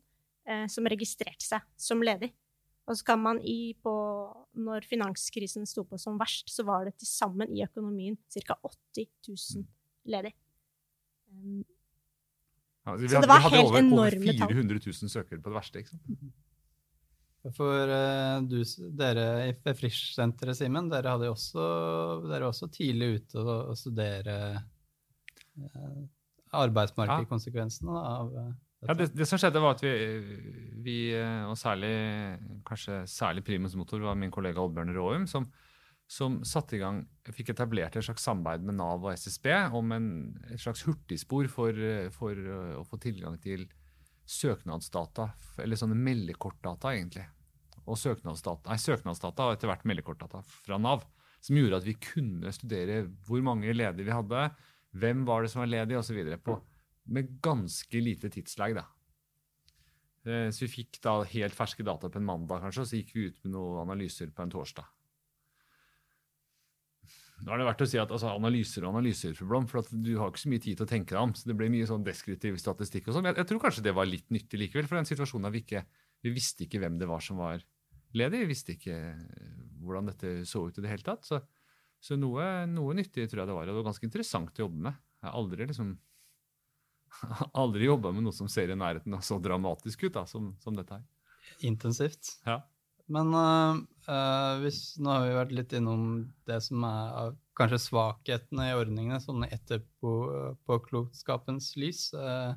eh, 0.50 0.65
som 0.72 0.89
registrerte 0.89 1.46
seg 1.46 1.67
som 1.79 2.01
ledig. 2.03 2.32
Og 2.88 2.96
så 2.96 3.03
kan 3.03 3.20
man 3.20 3.39
i 3.44 3.75
på 3.84 3.94
Når 4.58 4.88
finanskrisen 4.88 5.67
sto 5.70 5.84
på 5.86 6.00
som 6.01 6.17
verst, 6.20 6.50
så 6.50 6.65
var 6.65 6.88
det 6.88 6.96
til 6.98 7.10
sammen 7.10 7.51
i 7.53 7.63
økonomien 7.65 8.15
ca. 8.34 8.56
80 8.63 9.08
000 9.27 9.65
ledig. 10.08 10.34
Um, 11.29 11.62
ja, 12.88 12.96
vi, 12.96 13.10
så 13.12 13.22
det 13.22 13.29
var 13.29 13.44
helt 13.44 13.77
enorme 13.84 14.10
tall. 14.10 14.24
Vi 14.24 14.32
hadde 14.32 14.48
over 14.48 14.56
400 14.56 14.82
000 14.88 15.12
søkere 15.12 15.44
på 15.44 15.51
det 15.51 15.58
verste. 15.60 15.84
ikke 15.84 15.94
sant? 15.94 16.36
For 17.56 17.91
uh, 17.91 18.39
du, 18.50 18.58
dere 18.98 19.27
i 19.51 19.53
Frisch-senteret, 19.77 20.58
Simen, 20.58 20.89
dere, 20.91 21.13
hadde 21.15 21.29
også, 21.32 21.67
dere 22.27 22.50
også 22.50 22.72
tidlig 22.74 23.12
ute 23.20 23.44
å, 23.44 23.58
å 23.72 23.75
studere 23.77 24.38
uh, 24.58 26.01
arbeidsmarkedkonsekvensene 26.56 27.91
av 27.91 28.36
eh, 28.39 28.51
Ja, 28.88 28.96
det, 28.96 29.10
det 29.17 29.25
som 29.27 29.39
skjedde, 29.39 29.60
var 29.60 29.75
at 29.75 29.84
vi, 29.84 29.94
vi 30.86 30.98
eh, 31.17 31.44
og 31.50 31.58
særlig, 31.60 31.91
kanskje 32.67 33.01
særlig 33.12 33.44
primus 33.48 33.75
motor, 33.75 34.00
var 34.06 34.15
min 34.20 34.32
kollega 34.32 34.63
Oddbjørn 34.63 34.94
Råum, 34.96 35.25
som, 35.27 35.50
som 36.08 36.39
satte 36.48 36.77
i 36.77 36.79
gang, 36.79 37.01
fikk 37.36 37.51
etablert 37.51 37.98
et 38.00 38.08
slags 38.08 38.24
samarbeid 38.24 38.63
med 38.67 38.77
Nav 38.79 39.03
og 39.03 39.12
SSB 39.12 39.50
om 39.75 39.91
en, 39.96 40.08
et 40.48 40.63
slags 40.63 40.86
hurtigspor 40.88 41.51
for, 41.51 41.75
eh, 41.75 42.08
for 42.15 42.39
eh, 42.39 42.77
å 42.79 42.86
få 42.88 43.01
tilgang 43.03 43.36
til 43.44 43.67
søknadsdata, 44.27 45.29
eller 45.63 45.79
sånne 45.79 46.00
meldekortdata, 46.00 46.96
egentlig. 46.96 47.27
Og 47.88 48.00
søknadsdata, 48.00 48.72
nei, 48.72 48.79
søknadsdata 48.84 49.50
og 49.50 49.58
etter 49.58 49.72
hvert 49.72 49.86
meldekortdata 49.88 50.44
fra 50.48 50.79
Nav. 50.79 51.03
Som 51.44 51.60
gjorde 51.60 51.84
at 51.84 51.86
vi 51.88 52.00
kunne 52.01 52.51
studere 52.56 53.03
hvor 53.27 53.44
mange 53.46 53.75
ledige 53.75 54.08
vi 54.08 54.15
hadde, 54.15 54.48
hvem 54.98 55.27
var 55.27 55.44
det 55.44 55.51
som 55.51 55.62
var 55.62 55.70
ledig, 55.72 56.00
osv. 56.00 56.24
Med 57.08 57.38
ganske 57.42 58.02
lite 58.04 58.30
tidslag. 58.34 58.76
da. 58.76 58.86
Eh, 60.28 60.50
Så 60.52 60.66
vi 60.66 60.84
fikk 60.84 61.02
da 61.02 61.22
helt 61.24 61.56
ferske 61.56 61.84
data 61.84 62.10
på 62.10 62.20
en 62.20 62.28
mandag, 62.28 62.62
kanskje, 62.62 62.84
og 62.84 62.88
så 62.90 63.00
gikk 63.00 63.14
vi 63.16 63.28
ut 63.30 63.44
med 63.46 63.54
noen 63.54 63.84
analyser 63.88 64.32
på 64.32 64.44
en 64.44 64.52
torsdag. 64.52 64.86
Nå 67.46 67.54
er 67.54 67.62
det 67.62 67.68
verdt 67.68 67.84
å 67.86 67.88
si 67.88 68.00
at 68.02 68.10
altså, 68.10 68.32
Analyser 68.34 68.86
og 68.88 68.96
analyser, 68.96 69.36
Blom, 69.46 69.68
for 69.70 69.86
du 69.94 70.16
har 70.18 70.32
ikke 70.32 70.42
så 70.42 70.50
mye 70.50 70.64
tid 70.64 70.80
til 70.80 70.88
å 70.88 70.90
tenke 70.90 71.14
deg 71.14 71.22
om. 71.22 71.36
så 71.38 71.46
Det 71.46 71.56
ble 71.60 71.70
mye 71.70 71.86
sånn 71.86 72.04
deskriptiv 72.06 72.58
statistikk. 72.58 73.08
og 73.08 73.14
sånn. 73.18 73.30
Jeg, 73.30 73.38
jeg 73.38 73.50
tror 73.52 73.62
kanskje 73.62 73.84
det 73.86 73.94
var 73.94 74.10
litt 74.10 74.26
nyttig 74.34 74.58
likevel, 74.58 74.88
for 74.90 74.98
den 74.98 75.06
situasjonen 75.06 75.46
der 75.46 75.54
vi 75.54 75.62
ikke 75.62 75.84
vi 76.26 76.34
visste 76.34 76.66
ikke 76.66 76.82
hvem 76.82 76.98
det 76.98 77.08
var 77.10 77.22
som 77.22 77.38
var 77.38 77.62
ledig. 78.18 78.42
Vi 78.42 78.50
visste 78.50 78.74
ikke 78.74 78.98
eh, 79.14 79.54
hvordan 79.86 80.10
dette 80.10 80.34
så 80.50 80.66
ut 80.66 80.80
i 80.80 80.84
det 80.84 80.90
hele 80.90 81.06
tatt. 81.06 81.28
Så, 81.30 81.40
så 82.02 82.18
noe, 82.18 82.66
noe 82.72 82.98
nyttig 82.98 83.28
tror 83.30 83.44
jeg 83.44 83.52
det 83.52 83.58
var. 83.60 83.70
Og 83.70 83.76
det 83.76 83.80
var 83.84 83.90
ganske 83.92 84.10
interessant 84.10 84.58
å 84.58 84.66
jobbe 84.66 84.82
med. 84.90 84.98
Jeg 85.22 85.30
har 85.30 85.38
aldri 85.38 85.70
liksom 85.70 85.94
aldri 87.62 87.88
jobba 87.88 88.12
med 88.16 88.24
noe 88.28 88.36
som 88.36 88.50
ser 88.52 88.68
i 88.72 88.78
nærheten 88.78 89.16
av 89.18 89.22
så 89.26 89.36
dramatisk 89.42 89.98
ut 90.08 90.16
da, 90.18 90.24
som, 90.30 90.44
som 90.64 90.74
dette 90.78 90.94
her. 90.98 91.06
Intensivt. 91.68 92.24
Ja. 92.46 92.58
Men 93.08 93.28
uh, 93.32 94.60
hvis, 94.62 94.80
nå 95.00 95.08
har 95.14 95.22
vi 95.24 95.38
vært 95.38 95.56
litt 95.56 95.74
innom 95.78 96.02
det 96.50 96.60
som 96.66 96.84
er 96.88 97.04
av 97.22 97.30
kanskje 97.58 97.80
svakhetene 97.88 98.64
i 98.70 98.78
ordningene, 98.78 99.20
sånn 99.24 99.42
etterpåklokskapens 99.48 101.66
lys. 101.82 102.02
Øh, 102.14 102.52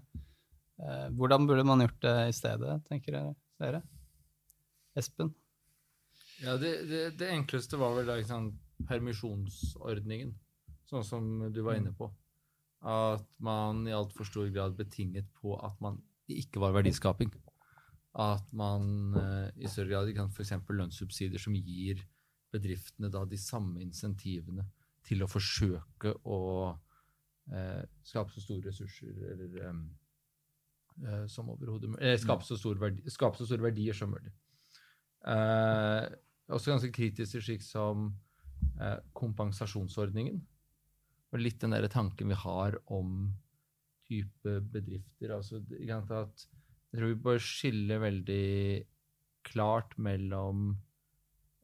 øh, 0.83 1.09
hvordan 1.17 1.47
burde 1.49 1.65
man 1.65 1.83
gjort 1.87 2.03
det 2.05 2.19
i 2.29 2.35
stedet, 2.37 2.73
tenker 2.91 3.11
dere? 3.61 3.81
Espen? 4.99 5.31
Ja, 6.41 6.53
det, 6.61 6.73
det, 6.91 7.01
det 7.21 7.29
enkleste 7.33 7.75
var 7.81 7.91
vel 7.97 8.07
da, 8.09 8.15
ikke 8.21 8.35
sant, 8.35 8.55
permisjonsordningen, 8.89 10.31
sånn 10.89 11.05
som 11.07 11.23
du 11.53 11.61
var 11.65 11.75
inne 11.81 11.93
på. 11.97 12.07
At 12.81 13.27
man 13.45 13.85
i 13.89 13.93
altfor 13.93 14.25
stor 14.25 14.49
grad 14.53 14.77
betinget 14.79 15.29
på 15.37 15.57
at 15.61 15.77
man 15.85 15.99
ikke 16.31 16.63
var 16.63 16.73
verdiskaping. 16.73 17.33
At 18.19 18.47
man 18.57 19.15
eh, 19.15 19.51
i 19.63 19.69
større 19.69 19.93
grad 19.93 20.15
kan 20.17 20.31
f.eks. 20.33 20.55
lønnssubsidier 20.69 21.43
som 21.43 21.55
gir 21.55 22.01
bedriftene 22.51 23.11
de 23.11 23.39
samme 23.39 23.83
insentivene 23.85 24.65
til 25.07 25.23
å 25.23 25.29
forsøke 25.31 26.15
å 26.27 26.41
eh, 27.53 27.85
skape 28.07 28.35
så 28.35 28.43
store 28.43 28.71
ressurser 28.71 29.21
eller 29.35 29.69
em, 29.69 29.85
eh, 31.05 31.27
som 31.31 31.53
overhodet 31.53 31.93
mulig. 31.93 32.03
Eh, 32.03 32.19
skape, 32.21 32.45
skape 32.47 33.39
så 33.39 33.47
store 33.47 33.69
verdier 33.69 33.97
som 33.97 34.13
mulig. 34.15 34.33
Eh, 35.29 36.09
også 36.51 36.73
ganske 36.73 36.93
kritisk 36.93 37.37
til 37.37 37.45
slik 37.45 37.65
som 37.65 38.09
eh, 38.81 38.99
kompensasjonsordningen. 39.15 40.41
Og 41.31 41.43
litt 41.43 41.61
den 41.63 41.77
der 41.77 41.87
tanken 41.91 42.31
vi 42.33 42.39
har 42.39 42.77
om 42.91 43.31
type 44.11 44.57
bedrifter. 44.73 45.37
Altså, 45.37 45.61
jeg 45.79 46.07
tror 46.09 47.07
vi 47.07 47.19
bør 47.23 47.43
skille 47.43 48.01
veldig 48.03 48.47
klart 49.47 49.95
mellom 49.99 50.73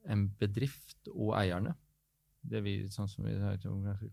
en 0.07 0.27
bedrift 0.39 1.11
og 1.11 1.35
eierne. 1.41 1.75
Det 2.47 2.63
vi, 2.63 2.79
sånn 2.95 3.11
som 3.11 3.27
vi 3.27 3.35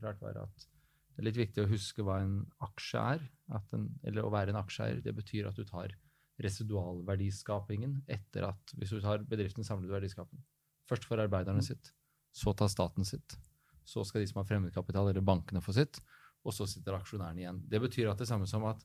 klart, 0.01 0.21
var 0.21 0.41
at 0.41 0.65
det 1.13 1.21
er 1.21 1.27
litt 1.27 1.37
viktig 1.37 1.61
å 1.61 1.69
huske 1.69 2.01
hva 2.05 2.17
en 2.23 2.39
aksje 2.65 3.01
er. 3.13 3.27
En, 3.53 3.85
eller 4.01 4.25
å 4.25 4.31
være 4.33 4.49
en 4.49 4.57
aksjeeier, 4.63 5.03
det 5.05 5.13
betyr 5.13 5.51
at 5.51 5.59
du 5.59 5.65
tar 5.69 5.93
residualverdiskapingen 6.41 7.99
etter 8.09 8.47
at 8.47 8.73
Hvis 8.73 8.95
du 8.95 9.01
tar 9.03 9.21
bedriftens 9.29 9.69
samlede 9.69 9.93
verdiskaping. 9.93 10.41
Først 10.89 11.05
får 11.05 11.27
arbeiderne 11.27 11.61
sitt, 11.63 11.91
så 12.33 12.55
tar 12.57 12.71
staten 12.73 13.05
sitt. 13.05 13.37
Så 13.85 14.05
skal 14.07 14.23
de 14.23 14.29
som 14.31 14.41
har 14.41 14.47
fremmedkapital, 14.49 15.09
eller 15.11 15.25
bankene, 15.25 15.61
få 15.63 15.75
sitt. 15.75 15.99
Og 16.43 16.55
så 16.55 16.67
sitter 16.69 16.97
aksjonærene 16.97 17.43
igjen. 17.43 17.61
Det 17.69 17.81
betyr 17.83 18.11
at 18.11 18.19
det 18.19 18.27
samme 18.29 18.47
som 18.49 18.65
at 18.67 18.83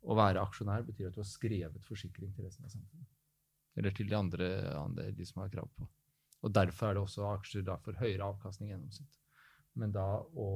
å 0.00 0.16
være 0.16 0.42
aksjonær 0.42 0.84
betyr 0.86 1.10
at 1.10 1.16
du 1.16 1.22
har 1.22 1.28
skrevet 1.28 1.84
forsikring 1.84 2.30
til 2.34 2.46
resten 2.46 2.66
av 2.66 2.72
samfunnet. 2.72 3.08
Eller 3.78 3.94
til 3.94 4.08
de 4.10 4.16
andre, 4.16 4.48
andre 4.78 5.10
de 5.14 5.26
som 5.28 5.42
har 5.42 5.52
krav 5.52 5.68
på. 5.76 5.88
Og 6.40 6.54
derfor 6.56 6.88
er 6.88 6.96
det 6.96 7.02
også 7.04 7.26
aksjer 7.34 7.66
da 7.66 7.76
for 7.84 7.98
høyere 8.00 8.30
avkastning 8.32 8.70
enn 8.70 8.78
gjennomsnitt. 8.78 9.18
Men 9.78 9.92
da 9.94 10.06
å 10.20 10.48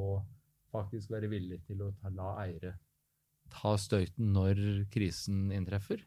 faktisk 0.72 1.12
være 1.12 1.28
villig 1.30 1.60
til 1.68 1.84
å 1.84 1.92
ta, 2.00 2.10
la 2.10 2.32
eiere 2.42 2.74
ta 3.52 3.74
støyten 3.78 4.32
når 4.34 4.60
krisen 4.92 5.50
inntreffer. 5.54 6.02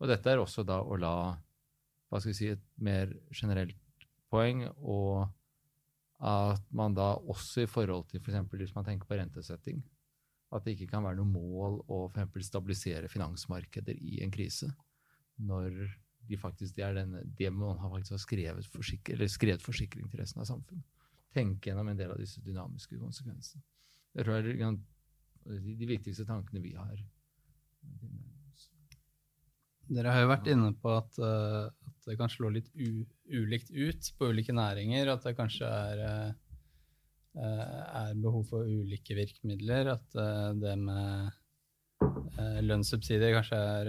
Og 0.00 0.08
dette 0.10 0.32
er 0.32 0.40
også 0.40 0.64
da 0.66 0.80
å 0.80 0.96
la 1.00 1.14
hva 2.10 2.18
skal 2.18 2.32
vi 2.32 2.38
si, 2.38 2.48
et 2.50 2.64
mer 2.82 3.12
generelt 3.36 3.76
poeng, 4.32 4.64
og 4.82 5.28
at 6.20 6.66
man 6.76 6.94
da 6.94 7.14
også 7.32 7.64
i 7.64 7.70
forhold 7.70 8.10
til 8.10 8.20
f.eks. 8.20 8.52
hvis 8.52 8.74
man 8.74 8.84
tenker 8.84 9.08
på 9.08 9.16
rentesetting, 9.16 9.80
at 10.52 10.64
det 10.64 10.74
ikke 10.74 10.90
kan 10.92 11.04
være 11.06 11.20
noe 11.20 11.30
mål 11.30 11.80
å 11.88 12.00
for 12.12 12.44
stabilisere 12.44 13.08
finansmarkeder 13.08 13.96
i 13.96 14.20
en 14.24 14.32
krise, 14.34 14.68
når 15.40 15.86
de 16.28 16.38
faktisk, 16.38 16.76
det 16.76 16.84
er 16.84 16.96
denne, 16.98 17.22
det 17.38 17.50
man 17.54 17.78
har 17.80 17.90
faktisk 17.94 18.16
har 18.16 18.22
skrevet, 18.22 18.66
forsikring, 18.74 19.28
skrevet 19.30 19.64
forsikring 19.64 20.10
til 20.10 20.20
resten 20.20 20.42
av 20.42 20.48
samfunnet. 20.50 20.84
Tenke 21.34 21.70
gjennom 21.70 21.88
en 21.88 21.98
del 21.98 22.12
av 22.12 22.18
disse 22.20 22.42
dynamiske 22.44 22.98
konsekvensene. 22.98 23.62
Det 24.14 24.26
tror 24.26 24.42
det 24.42 24.56
er 24.58 24.76
de, 25.78 25.86
viktigste 25.88 26.26
tankene 26.28 26.62
vi 26.62 26.74
har. 26.74 26.98
Dere 29.90 30.12
har 30.14 30.24
jo 30.24 30.30
vært 30.30 30.50
inne 30.50 30.70
på 30.78 30.92
at, 30.94 31.18
eh, 31.18 31.70
at 32.00 32.08
det 32.08 32.16
kan 32.20 32.30
slå 32.32 32.48
litt 32.54 32.70
ulikt 32.74 33.70
ut 33.70 34.12
på 34.16 34.26
ulike 34.32 34.52
næringer. 34.56 35.04
At 35.12 35.24
det 35.26 35.38
kanskje 35.38 35.66
er, 35.68 35.96
eh, 36.06 36.30
eh, 37.36 37.82
er 38.02 38.12
behov 38.16 38.44
for 38.48 38.60
ulike 38.64 39.14
virkemidler. 39.18 39.84
At 39.96 40.06
eh, 40.16 40.52
det 40.60 40.76
med 40.80 41.30
lønnssubsidier 42.64 43.34
kanskje 43.36 43.58
er 43.60 43.86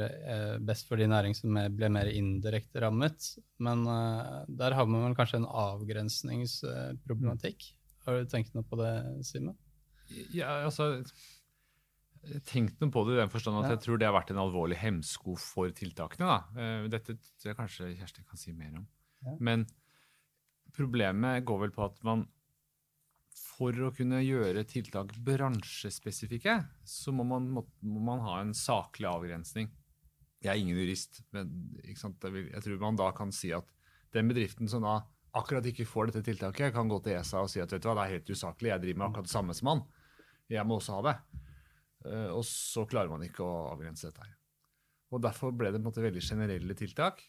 best 0.67 0.85
for 0.89 0.95
de 0.99 1.07
næringer 1.07 1.37
som 1.37 1.55
ble 1.77 1.87
mer 1.89 2.07
indirekte 2.11 2.81
rammet. 2.83 3.19
Men 3.63 3.77
der 4.51 4.71
har 4.75 4.85
man 4.85 5.03
vel 5.05 5.15
kanskje 5.15 5.37
en 5.39 5.47
avgrensningsproblematikk. 5.47 7.59
Har 8.03 8.11
du 8.19 8.25
tenkt 8.27 8.53
noe 8.57 8.65
på 8.67 8.75
det, 8.81 8.93
Simen? 9.23 9.55
Ja, 10.35 10.65
altså 10.65 11.03
tenkt 12.45 12.79
noe 12.81 12.91
på 12.93 13.01
det 13.07 13.15
i 13.15 13.21
den 13.21 13.31
forstand 13.33 13.57
at 13.63 13.69
Ja. 13.69 13.75
jeg 13.75 13.81
tror 13.85 13.97
det 13.99 14.05
har 14.07 14.13
vært 14.13 14.31
en 14.31 14.37
alvorlig 14.43 14.77
hemsko 14.77 15.35
for 15.39 15.69
tiltakene. 15.71 16.27
Da. 16.27 16.61
Eh, 16.61 16.87
Dette 16.87 17.15
tror 17.17 17.49
jeg 17.51 17.57
kanskje 17.57 17.97
Kjersti 17.97 18.25
kan 18.27 18.37
si 18.37 18.51
mer 18.53 18.75
om. 18.77 18.87
Ja. 19.25 19.35
Men 19.39 19.65
problemet 20.75 21.43
går 21.45 21.59
vel 21.65 21.71
på 21.75 21.83
at 21.85 21.97
man 22.07 22.27
for 23.33 23.71
å 23.85 23.91
kunne 23.95 24.21
gjøre 24.25 24.63
tiltak 24.67 25.11
bransjespesifikke, 25.23 26.55
så 26.87 27.13
må 27.13 27.23
man, 27.27 27.49
må, 27.53 27.65
må 27.85 28.01
man 28.03 28.19
ha 28.25 28.39
en 28.41 28.53
saklig 28.57 29.07
avgrensning. 29.09 29.69
Jeg 30.41 30.49
er 30.55 30.61
ingen 30.63 30.77
jurist, 30.79 31.21
men 31.35 31.51
jeg 31.85 31.95
tror 32.63 32.79
man 32.81 32.97
da 32.97 33.11
kan 33.13 33.31
si 33.35 33.51
at 33.53 33.67
den 34.15 34.27
bedriften 34.31 34.67
som 34.71 34.81
da 34.81 35.03
akkurat 35.37 35.63
ikke 35.69 35.85
får 35.87 36.09
dette 36.09 36.25
tiltaket, 36.27 36.73
kan 36.73 36.89
gå 36.91 36.97
til 37.05 37.13
ESA 37.19 37.43
og 37.45 37.49
si 37.53 37.61
at 37.63 37.71
vet 37.71 37.83
du 37.83 37.87
hva, 37.87 37.95
det 38.01 38.07
er 38.07 38.15
helt 38.17 38.31
usaklig, 38.33 38.71
jeg 38.73 38.81
driver 38.83 38.97
med 38.99 39.07
akkurat 39.11 39.29
det 39.29 39.35
samme 39.35 39.53
som 39.55 39.69
han. 39.71 39.83
Jeg 40.51 40.65
må 40.67 40.79
også 40.81 40.97
ha 40.97 41.03
det. 41.05 41.13
Eh, 42.05 42.29
og 42.33 42.43
så 42.47 42.85
klarer 42.89 43.11
man 43.11 43.25
ikke 43.25 43.45
å 43.45 43.71
avgrense 43.71 44.09
dette 44.09 44.25
her. 44.25 44.35
Og 45.11 45.23
Derfor 45.23 45.51
ble 45.51 45.71
det 45.71 45.79
på 45.79 45.83
en 45.83 45.89
måte 45.89 46.03
veldig 46.05 46.23
generelle 46.23 46.77
tiltak. 46.77 47.23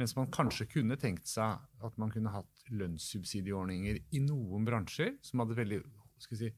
Mens 0.00 0.14
man 0.16 0.30
kanskje 0.32 0.68
kunne 0.70 0.96
tenkt 1.00 1.28
seg 1.28 1.60
at 1.84 1.98
man 2.00 2.12
kunne 2.12 2.32
hatt 2.32 2.64
lønnssubsidieordninger 2.72 3.98
i 4.16 4.22
noen 4.24 4.64
bransjer 4.66 5.18
som 5.24 5.42
hadde 5.42 5.58
veldig 5.58 5.82
skal 6.22 6.38
si, 6.38 6.48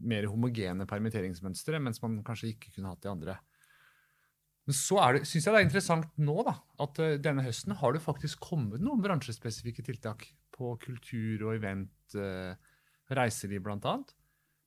mer 0.00 0.26
homogene 0.30 0.86
permitteringsmønstre, 0.88 1.78
mens 1.82 2.00
man 2.02 2.18
kanskje 2.26 2.54
ikke 2.54 2.74
kunne 2.74 2.92
hatt 2.92 3.02
de 3.04 3.10
andre. 3.12 3.36
Men 4.68 4.76
så 4.76 5.00
syns 5.26 5.46
jeg 5.46 5.50
det 5.50 5.60
er 5.60 5.66
interessant 5.66 6.20
nå 6.20 6.36
da, 6.46 6.54
at 6.84 7.00
eh, 7.02 7.18
denne 7.22 7.44
høsten 7.46 7.76
har 7.80 7.94
det 7.94 8.02
faktisk 8.04 8.42
kommet 8.50 8.82
noen 8.84 9.02
bransjespesifikke 9.04 9.84
tiltak 9.86 10.26
på 10.54 10.74
kultur 10.82 11.46
og 11.48 11.54
event, 11.56 11.94
uh, 12.20 12.52
reiseliv 13.16 13.62
bl.a. 13.64 13.94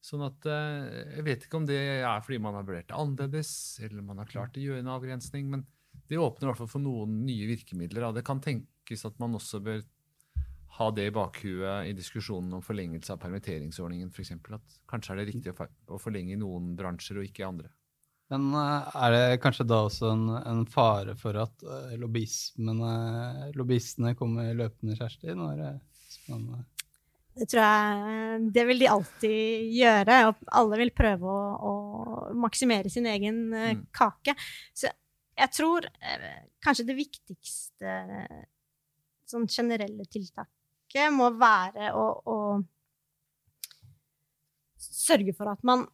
Sånn 0.04 0.26
at 0.26 0.46
eh, 0.52 1.16
Jeg 1.18 1.26
vet 1.30 1.46
ikke 1.46 1.62
om 1.62 1.68
det 1.68 1.80
er 1.80 2.24
fordi 2.26 2.42
man 2.44 2.58
har 2.58 2.68
vurdert 2.68 2.90
det 2.90 3.00
annerledes, 3.00 3.54
eller 3.86 4.04
man 4.04 4.20
har 4.20 4.30
klart 4.30 4.60
å 4.60 4.64
gjøre 4.64 4.84
en 4.84 4.92
avgrensning, 4.98 5.48
men 5.52 5.64
det 6.10 6.20
åpner 6.20 6.48
i 6.48 6.52
hvert 6.52 6.60
fall 6.60 6.74
for 6.74 6.84
noen 6.84 7.22
nye 7.24 7.48
virkemidler. 7.48 8.10
Det 8.16 8.26
kan 8.28 8.42
tenkes 8.44 9.06
at 9.08 9.16
man 9.24 9.38
også 9.38 9.62
bør 9.64 9.84
ha 10.74 10.90
det 10.92 11.06
i 11.08 11.14
bakhuet 11.14 11.88
i 11.88 11.94
diskusjonen 11.96 12.58
om 12.58 12.66
forlengelse 12.66 13.14
av 13.14 13.22
permitteringsordningen 13.22 14.10
f.eks. 14.10 14.34
At 14.58 14.76
kanskje 14.90 15.14
er 15.14 15.22
det 15.22 15.28
riktig 15.30 15.54
å, 15.54 16.02
forlenge 16.02 16.34
i 16.34 16.42
noen 16.42 16.74
bransjer 16.76 17.22
og 17.22 17.30
ikke 17.30 17.46
i 17.46 17.48
andre. 17.48 17.72
Men 18.34 18.50
eh, 18.58 18.92
er 19.06 19.16
det 19.16 19.42
kanskje 19.46 19.70
da 19.70 19.84
også 19.86 20.12
en, 20.12 20.28
en 20.42 20.66
fare 20.68 21.16
for 21.20 21.40
at 21.40 21.64
lobbyismene, 22.02 22.94
lobbyistene 23.56 24.18
kommer 24.20 24.52
løpende, 24.58 24.98
Kjersti? 25.00 25.32
Når, 25.38 25.64
eh, 25.70 25.82
man, 26.28 26.48
eh, 26.58 26.66
Det 27.34 27.48
tror 27.50 27.63
jeg 27.63 28.50
Det 28.54 28.63
vil 28.70 28.82
de 28.84 28.90
alltid 28.94 29.72
gjøre. 29.80 30.18
Og 30.30 30.44
alle 30.60 30.78
vil 30.84 30.92
prøve 30.96 31.30
å, 31.30 31.40
å 31.70 31.74
maksimere 32.38 32.92
sin 32.94 33.08
egen 33.10 33.46
eh, 33.54 33.72
Mm. 33.74 33.86
kake. 33.96 34.36
Så 34.74 34.92
jeg 35.38 35.50
tror 35.56 35.88
eh, 35.88 36.44
kanskje 36.62 36.86
det 36.92 36.98
viktigste 37.00 37.96
sånn 39.25 39.48
generelle 39.50 40.06
tiltaket 40.13 41.10
må 41.16 41.32
være 41.42 41.90
å, 41.98 42.06
å 42.30 42.38
sørge 44.78 45.34
for 45.34 45.50
at 45.50 45.63
man 45.66 45.88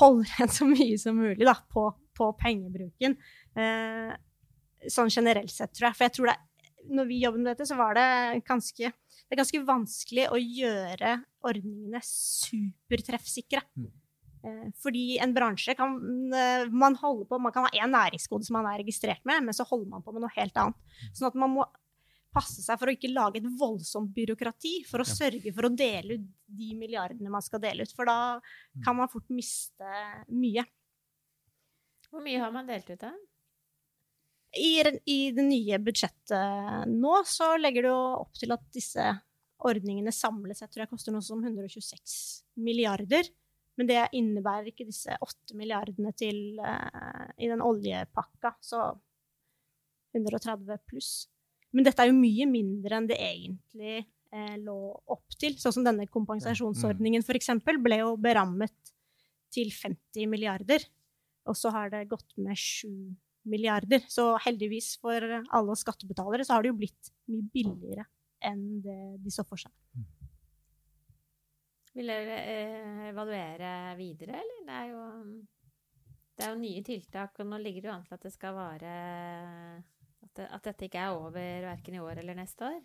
holder 0.00 0.28
igjen 0.28 0.52
så 0.52 0.66
mye 0.68 0.98
som 1.00 1.16
mulig 1.16 1.46
da, 1.48 1.54
på, 1.72 1.86
på 2.18 2.28
pengebruken. 2.40 3.16
Eh, 3.56 4.12
sånn 4.92 5.12
generelt 5.14 5.52
sett, 5.54 5.72
tror 5.72 5.88
jeg. 5.88 5.96
For 5.96 6.04
jeg 6.08 6.14
tror 6.18 6.32
det 6.32 6.36
når 6.90 7.06
vi 7.08 7.20
jobbet 7.22 7.40
med 7.42 7.50
dette, 7.52 7.66
så 7.68 7.76
var 7.78 7.94
det 7.94 8.44
ganske 8.48 8.92
det 8.92 9.36
er 9.36 9.40
ganske 9.40 9.60
vanskelig 9.64 10.24
å 10.28 10.36
gjøre 10.36 11.12
ordningene 11.48 12.00
supertreffsikre. 12.04 13.62
Mm. 13.78 13.90
Eh, 14.44 14.64
Fordi 14.82 15.04
en 15.22 15.32
bransje 15.32 15.74
kan 15.78 15.94
eh, 16.34 16.66
man 16.68 16.96
holde 17.00 17.24
på, 17.30 17.38
man 17.40 17.54
kan 17.54 17.64
ha 17.64 17.70
én 17.78 17.94
næringskode 17.94 18.44
som 18.44 18.58
man 18.58 18.68
er 18.72 18.82
registrert 18.82 19.22
med, 19.28 19.46
men 19.46 19.56
så 19.56 19.64
holder 19.68 19.88
man 19.94 20.04
på 20.04 20.12
med 20.12 20.24
noe 20.26 20.34
helt 20.36 20.58
annet. 20.60 20.76
Sånn 21.14 21.30
at 21.30 21.38
man 21.38 21.54
må 21.54 21.64
passe 22.32 22.62
seg 22.64 22.78
for 22.80 22.88
å 22.88 22.94
ikke 22.96 23.12
lage 23.12 23.40
et 23.42 23.48
voldsomt 23.60 24.12
byråkrati 24.16 24.82
for 24.88 25.00
å 25.04 25.08
Ja. 25.08 25.14
sørge 25.16 25.52
for 25.52 25.68
å 25.68 25.76
dele 25.76 26.14
ut 26.16 26.28
de 26.48 26.74
milliardene 26.74 27.30
man 27.32 27.42
skal 27.44 27.60
dele 27.60 27.84
ut. 27.84 27.92
For 27.92 28.08
da 28.08 28.40
kan 28.84 28.96
man 28.96 29.08
fort 29.12 29.28
miste 29.28 29.84
mye. 30.28 30.64
Hvor 32.10 32.24
mye 32.24 32.40
har 32.40 32.50
man 32.52 32.66
delt 32.66 32.88
ut, 32.90 33.00
da? 33.00 33.12
I, 34.52 34.82
I 35.08 35.18
det 35.32 35.44
nye 35.46 35.78
budsjettet 35.80 36.88
nå 36.90 37.14
så 37.28 37.54
legger 37.60 37.88
jo 37.88 37.98
opp 38.20 38.36
til 38.36 38.52
at 38.52 38.64
disse 38.74 39.04
ordningene 39.62 40.12
samlet 40.14 40.58
sett 40.58 40.72
tror 40.72 40.84
jeg 40.84 40.92
koster 40.92 41.14
noe 41.14 41.24
som 41.24 41.40
126 41.40 42.16
milliarder. 42.60 43.28
Men 43.80 43.88
det 43.88 44.00
innebærer 44.18 44.68
ikke 44.68 44.88
disse 44.88 45.14
8 45.24 45.56
milliardene 45.56 46.12
til 46.18 46.58
uh, 46.60 47.28
i 47.40 47.48
den 47.48 47.62
oljepakka, 47.64 48.52
så 48.60 48.90
130 50.12 50.82
pluss. 50.90 51.12
Men 51.72 51.86
dette 51.86 52.04
er 52.04 52.10
jo 52.10 52.18
mye 52.18 52.48
mindre 52.50 52.98
enn 52.98 53.08
det 53.08 53.16
egentlig 53.16 54.02
uh, 54.34 54.56
lå 54.60 54.76
opp 55.14 55.38
til. 55.40 55.56
Sånn 55.60 55.78
som 55.78 55.86
denne 55.88 56.04
kompensasjonsordningen 56.12 57.24
eksempel 57.38 57.80
ble 57.80 58.02
jo 58.02 58.12
berammet 58.20 58.76
til 59.52 59.72
50 59.72 60.28
milliarder. 60.28 60.84
Og 61.48 61.56
så 61.58 61.72
har 61.74 61.88
det 61.90 62.10
gått 62.12 62.36
med 62.36 62.58
7 62.58 62.92
milliarder. 63.48 64.04
Så 64.10 64.32
heldigvis 64.44 64.94
for 65.02 65.22
alle 65.22 65.78
skattebetalere 65.78 66.46
så 66.46 66.56
har 66.56 66.64
det 66.64 66.72
jo 66.72 66.80
blitt 66.82 67.12
mye 67.30 67.46
billigere 67.54 68.06
enn 68.42 68.82
det 68.82 68.98
de 69.22 69.32
så 69.32 69.44
for 69.46 69.60
seg. 69.60 69.72
Vil 71.92 72.08
dere 72.08 72.38
eh, 72.48 73.02
evaluere 73.10 73.72
videre, 73.98 74.40
eller? 74.40 74.62
Det 74.66 74.78
er 74.78 74.86
jo 74.94 75.02
det 76.32 76.46
er 76.46 76.54
jo 76.54 76.62
nye 76.62 76.82
tiltak, 76.86 77.36
og 77.42 77.48
nå 77.50 77.58
ligger 77.60 77.84
det 77.84 77.90
jo 77.90 77.94
an 77.94 78.06
til 78.06 78.16
at 78.16 78.24
det 78.24 78.32
skal 78.32 78.54
vare 78.56 78.92
At, 80.22 80.30
det, 80.38 80.46
at 80.48 80.64
dette 80.64 80.86
ikke 80.88 81.02
er 81.02 81.18
over 81.18 81.66
verken 81.66 81.98
i 81.98 82.00
år 82.00 82.22
eller 82.22 82.38
neste 82.38 82.66
år. 82.66 82.80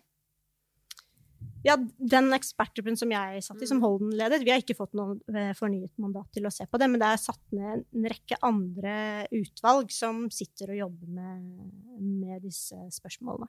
Ja, 1.66 1.74
den 1.98 2.30
ekspertgruppen 2.36 2.96
som 2.98 3.10
jeg 3.12 3.42
satt 3.42 3.62
i, 3.62 3.66
som 3.66 3.78
Mm. 3.78 3.84
Holden 3.84 4.10
ledet, 4.16 4.44
vi 4.44 4.50
har 4.52 4.62
ikke 4.62 4.76
fått 4.78 4.94
noe 4.94 5.18
eh, 5.34 5.54
fornyet 5.58 5.92
mandat 5.98 6.30
til 6.32 6.46
å 6.46 6.52
se 6.54 6.66
på 6.66 6.78
det, 6.78 6.88
men 6.90 7.00
det 7.00 7.08
er 7.08 7.22
satt 7.22 7.42
ned 7.54 7.84
en 7.94 8.08
rekke 8.12 8.38
andre 8.46 9.26
utvalg 9.34 9.90
som 9.94 10.28
sitter 10.30 10.74
og 10.74 10.82
jobber 10.82 11.08
med, 11.08 11.72
med 11.98 12.42
disse 12.42 12.78
spørsmålene. 12.94 13.48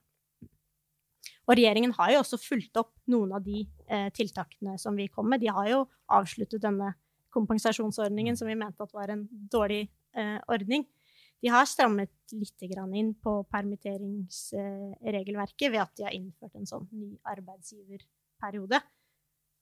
Og 1.49 1.57
regjeringen 1.57 1.93
har 1.97 2.13
jo 2.13 2.21
også 2.21 2.37
fulgt 2.37 2.77
opp 2.77 2.93
noen 3.09 3.33
av 3.33 3.41
de 3.45 3.63
eh, 3.89 4.09
tiltakene 4.13 4.77
som 4.77 4.97
vi 4.97 5.07
kom 5.09 5.29
med. 5.29 5.41
De 5.41 5.49
har 5.49 5.69
jo 5.69 5.85
avsluttet 6.05 6.61
denne 6.61 6.93
kompensasjonsordningen 7.33 8.37
som 8.37 8.49
vi 8.49 8.57
mente 8.57 8.85
at 8.85 8.93
var 8.93 9.09
en 9.13 9.25
dårlig 9.29 9.87
eh, 10.17 10.37
ordning. 10.49 10.85
De 11.39 11.47
har 11.53 11.65
strammet 11.69 12.11
litt 12.35 12.61
inn 12.61 13.13
på 13.23 13.31
permitteringsregelverket 13.53 15.71
ved 15.71 15.81
at 15.81 15.95
de 15.95 16.03
har 16.05 16.13
innført 16.15 16.55
en 16.59 16.67
sånn 16.67 16.87
ny 16.91 17.17
arbeidsgiverperiode. 17.31 18.79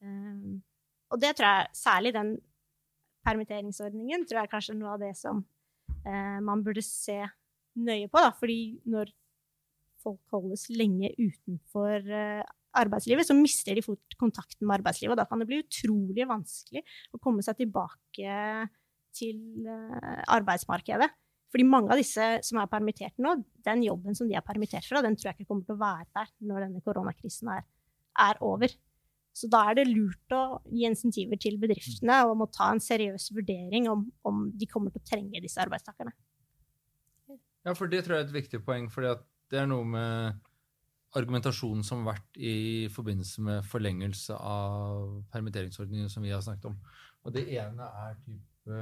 Um, 0.01 0.63
og 1.13 1.17
det 1.21 1.31
tror 1.37 1.47
jeg, 1.47 1.67
særlig 1.77 2.11
den 2.15 2.29
permitteringsordningen, 3.27 4.25
tror 4.27 4.43
jeg 4.43 4.51
kanskje 4.51 4.73
er 4.75 4.81
noe 4.81 4.95
av 4.95 5.03
det 5.03 5.13
som 5.19 5.43
eh, 6.05 6.39
man 6.43 6.63
burde 6.65 6.83
se 6.85 7.19
nøye 7.77 8.09
på. 8.11 8.23
Da. 8.23 8.31
Fordi 8.39 8.59
når 8.89 9.11
folk 10.03 10.21
holdes 10.33 10.67
lenge 10.71 11.11
utenfor 11.17 12.07
eh, 12.07 12.43
arbeidslivet, 12.77 13.27
så 13.27 13.37
mister 13.37 13.77
de 13.77 13.85
fort 13.85 14.17
kontakten 14.19 14.67
med 14.67 14.79
arbeidslivet. 14.79 15.15
Og 15.15 15.21
da 15.21 15.27
kan 15.29 15.41
det 15.41 15.49
bli 15.49 15.63
utrolig 15.63 16.27
vanskelig 16.29 16.83
å 17.15 17.21
komme 17.23 17.45
seg 17.45 17.63
tilbake 17.63 18.67
til 19.17 19.67
eh, 19.67 20.21
arbeidsmarkedet. 20.37 21.09
Fordi 21.53 21.63
mange 21.67 21.93
av 21.93 22.01
disse 22.01 22.25
som 22.43 22.59
er 22.59 22.69
permittert 22.71 23.15
nå, 23.23 23.37
den 23.65 23.85
jobben 23.85 24.17
som 24.17 24.27
de 24.27 24.35
er 24.35 24.45
permittert 24.45 24.87
fra, 24.87 25.01
den 25.05 25.15
tror 25.15 25.31
jeg 25.31 25.39
ikke 25.39 25.51
kommer 25.53 25.67
til 25.67 25.77
å 25.77 25.81
være 25.81 26.07
der 26.17 26.31
når 26.49 26.65
denne 26.65 26.83
koronakrisen 26.83 27.51
er, 27.53 27.63
er 28.19 28.41
over. 28.43 28.73
Så 29.37 29.47
da 29.53 29.61
er 29.69 29.77
det 29.77 29.85
lurt 29.87 30.33
å 30.33 30.41
gi 30.73 30.87
insentiver 30.89 31.39
til 31.39 31.59
bedriftene 31.61 32.23
om 32.31 32.41
å 32.43 32.49
ta 32.51 32.71
en 32.73 32.81
seriøs 32.81 33.29
vurdering 33.37 33.87
om, 33.91 34.07
om 34.25 34.47
de 34.49 34.67
kommer 34.69 34.91
til 34.91 35.03
å 35.03 35.07
trenge 35.07 35.43
disse 35.43 35.61
arbeidstakerne. 35.61 36.13
Ja, 37.67 37.75
for 37.77 37.91
det 37.91 38.03
tror 38.03 38.17
jeg 38.17 38.25
er 38.25 38.29
et 38.29 38.37
viktig 38.37 38.61
poeng, 38.65 38.87
for 38.89 39.05
det 39.05 39.59
er 39.59 39.69
noe 39.69 39.85
med 39.87 40.43
argumentasjonen 41.17 41.85
som 41.85 42.01
har 42.01 42.17
vært 42.17 42.39
i 42.41 42.87
forbindelse 42.93 43.43
med 43.45 43.67
forlengelse 43.67 44.35
av 44.35 45.21
permitteringsordningen 45.33 46.09
som 46.11 46.25
vi 46.25 46.33
har 46.33 46.43
snakket 46.43 46.71
om. 46.71 46.79
Og 47.23 47.35
det 47.35 47.45
ene 47.59 47.87
er 48.07 48.17
type 48.25 48.81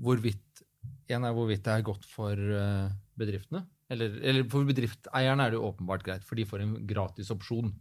hvorvidt 0.00 0.64
en 1.10 1.26
er 1.26 1.34
hvorvidt 1.36 1.64
det 1.66 1.74
er 1.74 1.86
godt 1.86 2.06
for 2.08 2.32
eh, 2.38 2.90
bedriftene. 3.18 3.64
Eller, 3.90 4.20
eller 4.22 4.46
for 4.50 4.66
bedriftseierne 4.68 5.44
er 5.44 5.52
det 5.52 5.58
jo 5.58 5.68
åpenbart 5.68 6.04
greit, 6.06 6.26
for 6.26 6.38
de 6.38 6.46
får 6.46 6.62
en 6.64 6.76
gratis 6.88 7.32
opsjon 7.34 7.72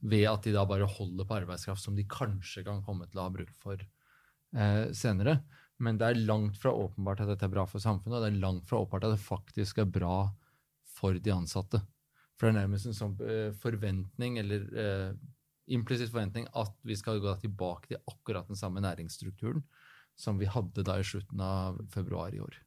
ved 0.00 0.26
at 0.30 0.46
de 0.46 0.54
da 0.54 0.64
bare 0.68 0.88
holder 0.88 1.26
på 1.28 1.36
arbeidskraft 1.36 1.82
som 1.82 1.96
de 1.96 2.06
kanskje 2.08 2.64
kan 2.66 2.80
komme 2.86 3.08
til 3.10 3.20
å 3.20 3.26
ha 3.26 3.32
bruk 3.34 3.50
for 3.60 3.80
eh, 3.80 4.86
senere. 4.96 5.40
Men 5.80 5.98
det 6.00 6.06
er 6.08 6.22
langt 6.28 6.58
fra 6.60 6.72
åpenbart 6.76 7.22
at 7.24 7.32
dette 7.32 7.46
er 7.46 7.52
bra 7.52 7.66
for 7.68 7.82
samfunnet, 7.82 8.18
og 8.18 8.24
det 8.24 8.30
er 8.32 8.42
langt 8.42 8.68
fra 8.68 8.80
åpenbart 8.80 9.08
at 9.08 9.16
det 9.16 9.24
faktisk 9.24 9.82
er 9.82 9.90
bra 9.90 10.16
for 10.96 11.16
de 11.16 11.34
ansatte. 11.34 11.82
For 12.36 12.48
det 12.48 12.54
er 12.54 12.62
nærmest 12.62 12.88
en 12.88 12.96
sånn 12.96 13.18
eh, 13.24 13.50
forventning, 13.60 14.40
eller 14.42 14.66
eh, 14.84 15.12
implisitt 15.76 16.12
forventning, 16.12 16.48
at 16.56 16.74
vi 16.86 16.96
skal 16.98 17.20
gå 17.22 17.34
tilbake 17.42 17.92
til 17.92 18.02
akkurat 18.10 18.48
den 18.48 18.58
samme 18.58 18.82
næringsstrukturen 18.84 19.64
som 20.20 20.38
vi 20.40 20.48
hadde 20.50 20.84
da 20.86 20.98
i 21.00 21.06
slutten 21.06 21.40
av 21.44 21.78
februar 21.94 22.34
i 22.36 22.42
år. 22.44 22.58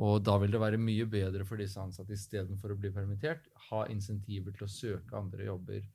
Og 0.00 0.20
da 0.22 0.36
vil 0.38 0.52
det 0.54 0.60
være 0.62 0.78
mye 0.78 1.06
bedre 1.10 1.44
for 1.48 1.58
disse 1.58 1.80
ansatte 1.82 2.14
istedenfor 2.14 2.74
å 2.74 2.78
bli 2.78 2.92
permittert, 2.94 3.48
ha 3.70 3.86
insentiver 3.90 4.54
til 4.54 4.68
å 4.68 4.70
søke 4.70 5.16
andre 5.18 5.48
jobber, 5.48 5.86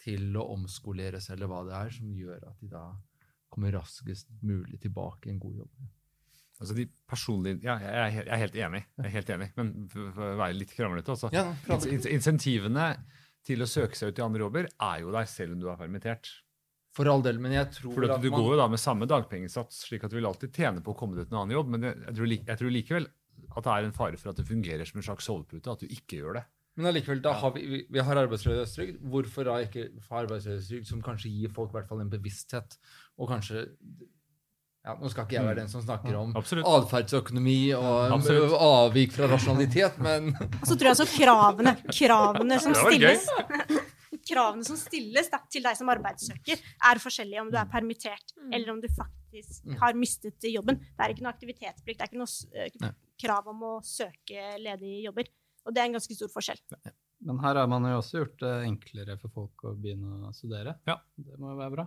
til 0.00 0.36
å 0.38 0.44
omskolere 0.54 1.18
seg, 1.20 1.34
eller 1.36 1.50
hva 1.50 1.64
det 1.66 1.74
er, 1.80 1.90
som 1.96 2.12
gjør 2.14 2.44
at 2.52 2.60
de 2.62 2.68
da 2.72 2.84
kommer 3.50 3.74
raskest 3.74 4.30
mulig 4.46 4.78
tilbake 4.84 5.26
i 5.28 5.32
en 5.34 5.40
god 5.42 5.64
jobb. 5.64 5.88
Altså 6.60 6.76
de 6.76 6.84
personlige, 7.08 7.58
ja, 7.64 7.74
jeg, 7.82 7.96
er, 7.96 8.10
helt- 8.14 8.28
jeg 8.28 8.36
er 8.36 8.42
helt 8.44 8.58
enig, 8.60 8.80
jeg 9.00 9.08
er 9.08 9.14
helt 9.16 9.32
enig, 9.34 9.48
men 9.56 9.72
for, 9.90 10.22
å 10.28 10.36
være 10.38 10.56
litt 10.60 10.74
kranglete 10.76 11.14
også. 11.16 11.30
Ja, 11.34 11.46
Ins- 11.72 11.88
ins- 11.90 12.08
Insentivene 12.12 12.86
til 13.48 13.64
å 13.64 13.68
søke 13.68 13.96
seg 13.98 14.12
ut 14.12 14.20
i 14.20 14.24
andre 14.28 14.44
jobber 14.44 14.68
er 14.70 15.02
jo 15.02 15.12
der 15.16 15.26
selv 15.32 15.56
om 15.56 15.62
du 15.64 15.66
er 15.72 15.80
permittert. 15.80 16.28
For 16.96 17.06
all 17.06 17.22
del, 17.22 17.38
men 17.38 17.52
jeg 17.54 17.68
tror 17.76 17.92
Fordi 17.94 18.08
at 18.10 18.16
at 18.16 18.22
du 18.24 18.30
man- 18.30 18.40
går 18.42 18.48
jo 18.50 18.56
da 18.58 18.66
med 18.68 18.80
samme 18.82 19.06
dagpengesats, 19.06 19.84
slik 19.86 20.02
at 20.04 20.10
du 20.10 20.16
vil 20.18 20.26
alltid 20.26 20.52
tjene 20.52 20.82
på 20.82 20.90
å 20.94 20.98
komme 20.98 21.14
deg 21.16 21.28
til 21.28 21.36
en 21.36 21.42
annen 21.44 21.54
jobb, 21.54 21.68
men 21.70 21.82
jeg, 21.86 21.96
jeg, 22.06 22.14
tror, 22.16 22.26
jeg 22.50 22.58
tror 22.58 22.70
likevel 22.74 23.06
at 23.56 23.64
det 23.64 23.72
er 23.72 23.84
en 23.86 23.92
fare 23.96 24.18
for 24.18 24.30
at 24.32 24.36
det 24.36 24.46
fungerer 24.48 24.84
som 24.88 24.98
en 25.00 25.06
slags 25.06 25.24
sovepute, 25.30 25.70
at 25.70 25.80
du 25.80 25.86
ikke 25.86 26.18
gjør 26.18 26.34
det. 26.40 26.44
Men 26.76 26.86
allikevel, 26.90 27.20
da 27.22 27.32
har 27.34 27.50
vi, 27.54 27.62
vi, 27.66 27.78
vi 27.90 27.98
har 28.06 28.16
arbeidsledighetstrygd. 28.26 29.00
Hvorfor 29.10 29.44
da 29.48 29.56
ikke 29.64 29.88
ha 30.08 30.20
arbeidsledighetstrygd 30.24 30.86
som 30.86 31.00
kanskje 31.02 31.30
gir 31.32 31.50
folk 31.54 31.70
i 31.72 31.78
hvert 31.78 31.88
fall 31.88 32.00
en 32.00 32.10
bevissthet, 32.12 32.76
og 33.18 33.28
kanskje 33.32 33.66
ja, 34.80 34.94
Nå 34.96 35.10
skal 35.12 35.26
ikke 35.26 35.34
jeg 35.36 35.44
være 35.44 35.58
den 35.60 35.68
som 35.68 35.82
snakker 35.84 36.14
om 36.16 36.30
atferdsøkonomi 36.40 37.74
og 37.76 38.14
Absolutt. 38.16 38.54
avvik 38.64 39.12
fra 39.12 39.26
rasjonalitet, 39.28 39.98
men 40.00 40.30
så 40.64 40.72
tror 40.72 40.88
jeg 40.88 40.94
altså 40.94 41.08
kravene, 41.18 41.74
kravene 41.92 42.60
som 42.64 42.72
stilles 42.78 43.26
Kravene 44.30 44.64
som 44.64 44.76
stilles 44.78 45.28
da, 45.32 45.40
til 45.50 45.62
deg 45.66 45.76
som 45.78 45.90
arbeidssøker, 45.92 46.60
er 46.90 47.02
forskjellige 47.02 47.40
om 47.42 47.50
du 47.50 47.58
er 47.58 47.66
permittert 47.72 48.32
Mm. 48.38 48.54
eller 48.54 48.72
om 48.76 48.80
du 48.80 48.88
faktisk 48.88 49.64
Mm. 49.66 49.76
har 49.78 49.92
mistet 49.94 50.42
jobben. 50.52 50.78
Det 50.78 51.00
er 51.04 51.12
ikke 51.14 51.22
noe 51.26 51.32
aktivitetsplikt, 51.34 51.98
det 51.98 52.02
er 52.06 52.10
ikke 52.10 52.22
noe 52.22 52.88
eh, 52.90 52.92
krav 53.20 53.46
om 53.48 53.60
å 53.62 53.74
søke 53.84 54.56
ledige 54.58 55.02
jobber. 55.04 55.28
Og 55.66 55.74
det 55.74 55.80
er 55.82 55.86
en 55.90 55.92
ganske 55.98 56.14
stor 56.16 56.28
forskjell. 56.32 56.58
Men 57.22 57.38
her 57.38 57.54
har 57.54 57.66
man 57.68 57.82
jo 57.84 57.98
også 58.00 58.18
gjort 58.24 58.38
det 58.40 58.52
enklere 58.66 59.18
for 59.20 59.28
folk 59.28 59.64
å 59.68 59.74
begynne 59.76 60.28
å 60.30 60.32
studere. 60.34 60.78
Ja. 60.88 60.96
Det 61.18 61.38
må 61.38 61.50
jo 61.52 61.58
være 61.60 61.74
bra. 61.76 61.86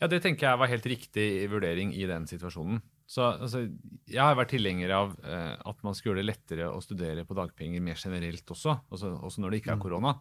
Ja, 0.00 0.06
det 0.08 0.22
tenker 0.24 0.48
jeg 0.50 0.58
var 0.60 0.68
helt 0.68 0.84
riktig 0.88 1.26
vurdering 1.52 1.92
i 1.94 2.04
den 2.08 2.26
situasjonen. 2.28 2.80
Så 3.06 3.22
altså, 3.40 3.62
Jeg 4.08 4.18
har 4.20 4.34
vært 4.34 4.50
tilhenger 4.50 4.90
av 4.90 5.12
eh, 5.24 5.56
at 5.64 5.82
man 5.84 5.94
skal 5.94 6.10
gjøre 6.12 6.24
det 6.24 6.26
lettere 6.34 6.66
å 6.72 6.80
studere 6.82 7.24
på 7.24 7.36
dagpenger 7.38 7.80
mer 7.80 7.94
generelt 7.94 8.44
også, 8.50 8.80
også, 8.90 9.12
også 9.22 9.38
når 9.44 9.50
det 9.50 9.62
ikke 9.62 9.72
er 9.72 9.76
Mm. 9.76 10.20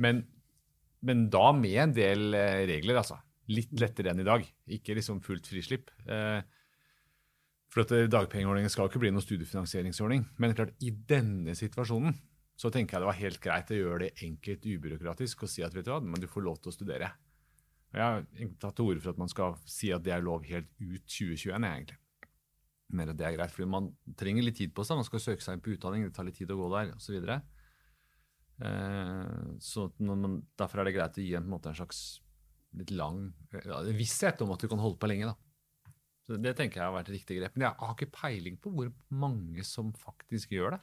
Men, 0.00 0.22
men 1.06 1.26
da 1.32 1.50
med 1.56 1.76
en 1.84 1.92
del 1.96 2.34
eh, 2.36 2.64
regler, 2.70 3.02
altså. 3.02 3.20
Litt 3.50 3.72
lettere 3.82 4.12
enn 4.12 4.22
i 4.22 4.26
dag. 4.26 4.44
Ikke 4.70 4.94
liksom 4.96 5.20
fullt 5.24 5.48
frislipp. 5.50 5.90
Eh, 6.06 6.40
for 7.70 7.84
at 7.84 7.94
eh, 7.94 8.08
Dagpengeordningen 8.10 8.72
skal 8.72 8.86
jo 8.86 8.92
ikke 8.92 9.02
bli 9.04 9.12
noen 9.14 9.24
studiefinansieringsordning. 9.24 10.26
Men 10.42 10.56
klart, 10.58 10.74
i 10.82 10.92
denne 10.92 11.56
situasjonen 11.58 12.16
så 12.60 12.68
tenker 12.72 12.96
jeg 12.96 13.04
det 13.04 13.08
var 13.08 13.20
helt 13.22 13.40
greit 13.40 13.72
å 13.72 13.78
gjøre 13.78 14.04
det 14.04 14.26
enkelt 14.26 14.66
ubyråkratisk 14.68 15.46
og 15.46 15.50
si 15.50 15.64
at 15.64 15.72
vet 15.72 15.86
du 15.86 15.94
hva, 15.94 16.00
men 16.04 16.20
du 16.20 16.28
får 16.28 16.44
lov 16.44 16.58
til 16.60 16.72
å 16.72 16.76
studere. 16.76 17.08
Og 17.90 17.98
Jeg 17.98 18.04
har 18.04 18.50
tatt 18.60 18.76
til 18.78 18.90
orde 18.90 19.02
for 19.02 19.14
at 19.14 19.22
man 19.22 19.32
skal 19.32 19.56
si 19.64 19.88
at 19.94 20.04
det 20.04 20.12
er 20.14 20.26
lov 20.26 20.44
helt 20.46 20.68
ut 20.76 21.06
2021, 21.06 21.48
jeg, 21.48 21.62
egentlig. 21.64 21.96
Men 22.90 23.12
det 23.14 23.24
er 23.24 23.36
greit, 23.38 23.54
fordi 23.54 23.70
Man 23.70 23.88
trenger 24.18 24.44
litt 24.44 24.58
tid 24.58 24.74
på 24.74 24.84
seg. 24.84 24.98
Man 24.98 25.06
skal 25.06 25.22
søke 25.22 25.44
seg 25.44 25.56
inn 25.56 25.64
på 25.64 25.72
utdanning, 25.76 26.04
det 26.04 26.14
tar 26.14 26.26
litt 26.26 26.36
tid 26.38 26.50
å 26.52 26.58
gå 26.58 26.68
der 26.74 26.92
osv. 26.96 27.16
Så, 28.60 28.66
eh, 28.66 29.58
så 29.60 29.90
man, 29.98 30.42
derfor 30.58 30.80
er 30.80 30.88
det 30.88 30.96
greit 30.96 31.16
å 31.16 31.24
gi 31.24 31.32
en, 31.34 31.44
en, 31.44 31.52
måte, 31.54 31.70
en 31.72 31.78
slags 31.78 32.20
litt 32.76 32.92
lang 32.94 33.30
ja, 33.64 33.80
visshet 33.96 34.42
om 34.44 34.52
at 34.54 34.62
du 34.62 34.68
kan 34.70 34.82
holde 34.82 35.00
på 35.00 35.08
lenge. 35.10 35.32
da. 35.32 35.94
Så 36.26 36.36
Det 36.38 36.54
tenker 36.58 36.80
jeg 36.80 36.86
har 36.86 36.94
vært 36.94 37.10
et 37.10 37.16
riktig 37.18 37.40
grep. 37.40 37.56
Men 37.56 37.68
jeg 37.68 37.80
har 37.80 37.96
ikke 37.96 38.14
peiling 38.20 38.60
på 38.60 38.72
hvor 38.74 38.92
mange 39.08 39.64
som 39.66 39.92
faktisk 39.96 40.52
gjør 40.54 40.76
det. 40.76 40.82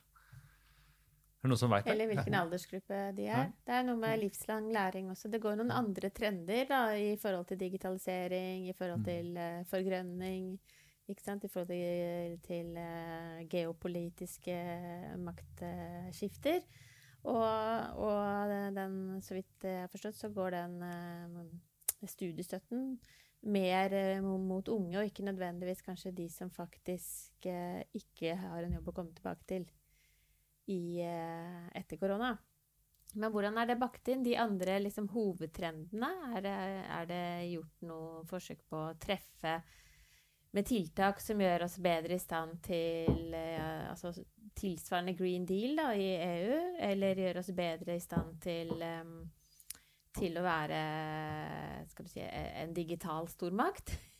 Er 1.37 1.45
det 1.45 1.51
noen 1.53 1.61
som 1.61 1.71
vet 1.71 1.85
det? 1.85 1.93
Eller 1.93 2.09
hvilken 2.09 2.35
aldersgruppe 2.39 3.01
de 3.15 3.27
er. 3.29 3.51
Det 3.63 3.75
er 3.77 3.85
noe 3.85 4.01
med 4.01 4.17
livslang 4.23 4.71
læring 4.73 5.11
også. 5.13 5.29
Det 5.31 5.39
går 5.43 5.59
noen 5.59 5.71
andre 5.71 6.09
trender 6.11 6.65
da, 6.67 6.81
i 6.97 7.13
forhold 7.21 7.45
til 7.51 7.61
digitalisering, 7.61 8.65
i 8.67 8.75
forhold 8.75 9.05
til 9.05 9.37
uh, 9.37 9.61
forgrønning, 9.69 10.49
ikke 11.07 11.23
sant? 11.23 11.45
i 11.45 11.53
forhold 11.53 11.69
til, 11.69 12.39
til 12.49 12.73
uh, 12.81 13.45
geopolitiske 13.47 14.57
maktskifter. 15.21 16.65
Og, 17.25 18.03
og 18.03 18.51
den, 18.75 18.97
så 19.25 19.37
vidt 19.37 19.65
jeg 19.65 19.83
har 19.83 19.91
forstått, 19.91 20.17
så 20.19 20.29
går 20.33 20.55
den 20.55 20.75
eh, 20.85 22.07
studiestøtten 22.07 22.93
mer 23.47 23.93
eh, 23.93 24.21
mot 24.21 24.69
unge, 24.71 24.97
og 24.99 25.09
ikke 25.09 25.25
nødvendigvis 25.27 25.83
kanskje 25.85 26.13
de 26.15 26.27
som 26.31 26.51
faktisk 26.53 27.49
eh, 27.49 27.81
ikke 27.97 28.37
har 28.39 28.63
en 28.63 28.77
jobb 28.77 28.91
å 28.91 28.95
komme 28.99 29.17
tilbake 29.17 29.49
til 29.49 29.67
i, 30.67 30.99
etter 30.99 31.95
korona. 31.95 32.33
Men 33.15 33.31
hvordan 33.31 33.55
er 33.57 33.69
det 33.69 33.79
bakt 33.79 34.09
inn? 34.11 34.25
De 34.25 34.33
andre 34.35 34.81
liksom, 34.83 35.07
hovedtrendene? 35.13 36.09
Er 36.35 36.43
det, 36.43 36.55
er 36.91 37.07
det 37.07 37.23
gjort 37.53 37.85
noe 37.87 38.23
forsøk 38.27 38.65
på 38.67 38.81
å 38.89 38.97
treffe 38.99 39.61
med 40.55 40.67
tiltak 40.67 41.21
som 41.21 41.41
gjør 41.41 41.65
oss 41.67 41.77
bedre 41.83 42.15
i 42.15 42.21
stand 42.21 42.59
til 42.65 43.33
eh, 43.35 43.89
altså, 43.91 44.13
tilsvarende 44.57 45.15
Green 45.17 45.45
Deal 45.45 45.75
da, 45.77 45.91
i 45.93 46.13
EU, 46.15 46.59
eller 46.89 47.23
gjør 47.23 47.41
oss 47.43 47.51
bedre 47.57 47.97
i 47.97 48.03
stand 48.03 48.37
til 48.43 48.73
em, 48.81 49.17
til 50.17 50.37
å 50.39 50.45
være 50.45 50.77
skal 51.91 52.07
du 52.07 52.11
si, 52.11 52.23
en 52.23 52.73
digital 52.73 53.27
stormakt? 53.29 53.93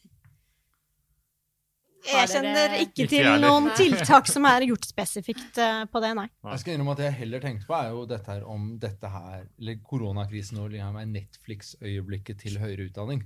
Jeg 2.08 2.30
kjenner 2.32 2.76
ikke 2.80 3.08
til 3.10 3.26
noen 3.42 3.72
tiltak 3.80 4.30
som 4.30 4.46
er 4.48 4.68
gjort 4.70 4.86
spesifikt 4.94 5.58
eh, 5.64 5.82
på 5.92 6.02
det, 6.04 6.14
nei. 6.20 6.28
Jeg 6.54 6.62
skal 6.64 6.76
innrømme 6.76 6.94
at 6.96 7.02
det 7.02 7.10
jeg 7.10 7.20
heller 7.24 7.44
tenkte 7.44 7.68
på, 7.68 7.76
er 7.80 7.96
jo 7.96 8.06
dette 8.10 8.32
her 8.32 8.46
om 8.48 8.70
dette 8.80 9.12
her, 9.12 9.48
eller 9.60 9.82
koronakrisen 9.84 10.62
og 10.62 10.72
liksom 10.76 11.02
Netflix-øyeblikket 11.16 12.46
til 12.46 12.62
høyere 12.62 12.88
utdanning. 12.88 13.26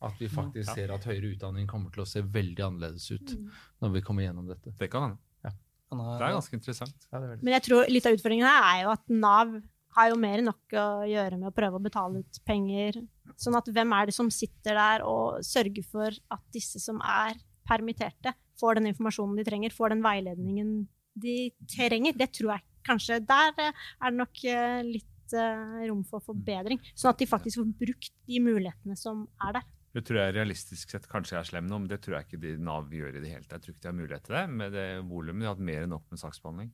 At 0.00 0.16
vi 0.16 0.28
faktisk 0.32 0.70
Ja. 0.70 0.74
ser 0.74 0.92
at 0.94 1.04
høyere 1.04 1.34
utdanning 1.34 1.66
kommer 1.68 1.92
til 1.92 2.02
å 2.02 2.08
se 2.08 2.22
veldig 2.22 2.62
annerledes 2.64 3.10
ut 3.10 3.34
når 3.82 3.92
vi 3.92 4.00
kommer 4.00 4.24
gjennom 4.24 4.46
dette. 4.48 4.72
Det 4.78 4.88
kan 4.90 5.02
hende. 5.02 5.18
Ja. 5.44 5.50
Det 5.90 6.24
er 6.24 6.36
ganske 6.38 6.56
interessant. 6.56 7.06
Ja, 7.12 7.18
er. 7.18 7.36
Men 7.42 7.52
jeg 7.52 7.62
tror 7.68 7.84
litt 7.90 8.06
av 8.06 8.16
utfordringen 8.16 8.46
her 8.46 8.62
er 8.70 8.82
jo 8.84 8.90
at 8.94 9.04
Nav 9.10 9.60
har 9.96 10.10
jo 10.10 10.18
mer 10.22 10.38
enn 10.38 10.48
nok 10.48 10.76
å 10.78 10.86
gjøre 11.10 11.38
med 11.38 11.50
å 11.50 11.54
prøve 11.54 11.78
å 11.80 11.82
betale 11.82 12.22
ut 12.22 12.40
penger. 12.46 13.00
Sånn 13.36 13.58
at 13.58 13.66
hvem 13.66 13.92
er 13.96 14.06
det 14.06 14.14
som 14.14 14.30
sitter 14.30 14.78
der 14.78 15.04
og 15.06 15.42
sørger 15.46 15.84
for 15.84 16.08
at 16.30 16.44
disse 16.54 16.80
som 16.82 17.00
er 17.02 17.34
permitterte, 17.66 18.32
får 18.60 18.78
den 18.78 18.90
informasjonen 18.92 19.36
de 19.36 19.46
trenger, 19.46 19.74
får 19.74 19.94
den 19.94 20.04
veiledningen 20.04 20.74
de 21.20 21.36
trenger? 21.68 22.16
Det 22.16 22.30
tror 22.38 22.54
jeg 22.54 22.66
kanskje 22.86 23.20
Der 23.26 23.52
eh, 23.60 23.72
er 24.00 24.10
det 24.10 24.16
nok 24.16 24.44
eh, 24.48 24.80
litt 24.86 25.34
eh, 25.36 25.82
rom 25.88 26.04
for 26.08 26.22
forbedring. 26.24 26.80
Sånn 26.94 27.12
at 27.12 27.20
de 27.20 27.28
faktisk 27.28 27.60
får 27.60 27.74
brukt 27.82 28.12
de 28.30 28.40
mulighetene 28.40 28.96
som 28.98 29.26
er 29.42 29.58
der. 29.58 29.68
Det 29.90 30.04
tror 30.06 30.20
jeg 30.20 30.34
realistisk 30.36 30.92
sett 30.94 31.08
kanskje 31.10 31.38
er 31.40 31.46
slem 31.48 31.66
nå, 31.66 31.80
men 31.82 31.90
det 31.90 31.98
tror 32.04 32.18
jeg 32.18 32.28
ikke 32.28 32.38
de 32.44 32.52
Nav 32.62 32.92
gjør 32.94 33.16
i 33.18 33.22
det 33.24 33.32
hele 33.32 33.46
tatt. 33.48 33.58
Jeg 33.58 33.64
tror 33.64 33.74
ikke 33.74 33.82
de 33.82 33.90
har 33.90 33.98
mulighet 33.98 34.28
til 34.28 34.36
det 34.36 34.44
med 34.60 34.76
det 34.76 34.86
volumet. 35.10 35.42
De 35.42 35.48
har 35.48 35.56
hatt 35.56 35.64
mer 35.70 35.86
enn 35.86 35.90
nok 35.96 36.04
med 36.12 36.22
saksbehandling. 36.22 36.70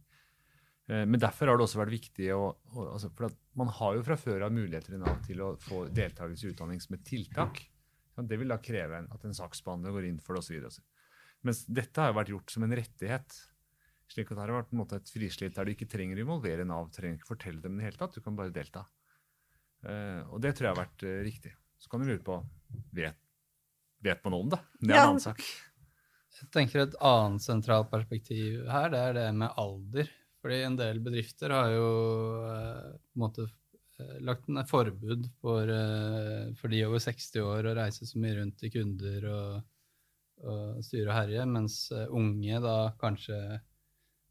Eh, 0.91 1.05
Men 1.09 1.23
derfor 1.23 1.49
har 1.49 1.57
det 1.57 1.65
også 1.65 1.81
vært 1.81 1.95
viktig 1.97 2.29
å, 2.37 2.43
altså 2.93 3.11
For 3.17 3.33
man 3.57 3.73
har 3.79 3.97
jo 3.97 4.05
fra 4.05 4.19
før 4.21 4.45
av 4.47 4.53
muligheter 4.53 4.99
i 4.99 5.01
Nav 5.01 5.23
til 5.25 5.41
å 5.41 5.55
få 5.65 5.87
deltakelse 5.97 6.45
i 6.47 6.53
utdanning 6.53 6.81
som 6.85 6.99
et 6.99 7.07
tiltak. 7.09 7.65
Det 8.17 8.39
vil 8.41 8.49
da 8.53 8.57
kreve 8.61 9.03
at 9.13 9.25
en 9.29 9.35
saksbehandler 9.37 9.93
går 9.93 10.07
inn 10.09 10.21
for 10.25 10.37
det 10.37 10.45
osv. 10.45 10.85
Mens 11.45 11.65
dette 11.69 12.01
har 12.01 12.13
jo 12.13 12.19
vært 12.21 12.33
gjort 12.33 12.53
som 12.53 12.65
en 12.65 12.77
rettighet. 12.77 13.35
Slik 14.13 14.31
at 14.31 14.37
det 14.39 14.45
har 14.45 14.55
vært 14.55 14.77
måte 14.77 15.01
et 15.01 15.11
frislipp 15.11 15.57
der 15.57 15.67
du 15.67 15.73
ikke 15.75 15.89
trenger 15.91 16.21
å 16.21 16.25
involvere 16.25 16.65
Nav, 16.69 16.93
trenger 16.95 17.19
ikke 17.19 17.33
fortelle 17.33 17.61
dem 17.65 17.77
det 17.81 17.89
hele 17.89 17.99
tatt, 18.01 18.15
du 18.15 18.23
kan 18.25 18.37
bare 18.39 18.55
delta. 18.55 18.85
Eh, 19.85 20.23
og 20.31 20.41
det 20.45 20.55
tror 20.57 20.69
jeg 20.69 20.75
har 20.77 20.85
vært 20.85 21.05
eh, 21.09 21.23
riktig. 21.27 21.53
Så 21.79 21.91
kan 21.93 22.01
du 22.03 22.07
lure 22.09 22.23
på 22.25 22.39
vet, 22.97 23.17
vet 24.03 24.25
man 24.25 24.35
om 24.41 24.51
det? 24.53 24.59
Det 24.81 24.91
er 24.91 24.97
Ja. 24.97 25.03
en 25.03 25.09
annen 25.15 25.21
sak. 25.25 25.43
Jeg 26.37 26.51
tenker 26.53 26.81
Et 26.85 26.95
annet 27.01 27.41
sentralt 27.43 27.91
perspektiv 27.91 28.67
her, 28.69 28.91
det 28.93 28.99
er 29.01 29.13
det 29.15 29.35
med 29.35 29.53
alder. 29.57 30.09
Fordi 30.43 30.63
en 30.63 30.77
del 30.77 30.99
bedrifter 31.01 31.51
har 31.51 31.71
jo 31.73 31.87
eh, 32.47 32.91
på 32.93 33.17
en 33.17 33.23
måte 33.23 33.47
eh, 33.99 34.19
lagt 34.21 34.49
ned 34.53 34.69
forbud 34.69 35.31
for, 35.41 35.63
eh, 35.73 36.53
for 36.61 36.69
de 36.69 36.85
over 36.87 36.99
60 37.03 37.41
år 37.43 37.71
å 37.71 37.75
reise 37.81 38.07
så 38.07 38.19
mye 38.21 38.37
rundt 38.37 38.59
til 38.61 38.71
kunder 38.71 39.25
og, 39.33 39.65
og 40.45 40.85
styre 40.85 41.09
og 41.11 41.17
herje, 41.17 41.47
mens 41.51 41.91
eh, 41.91 42.05
unge 42.13 42.61
da 42.63 42.77
kanskje 43.01 43.41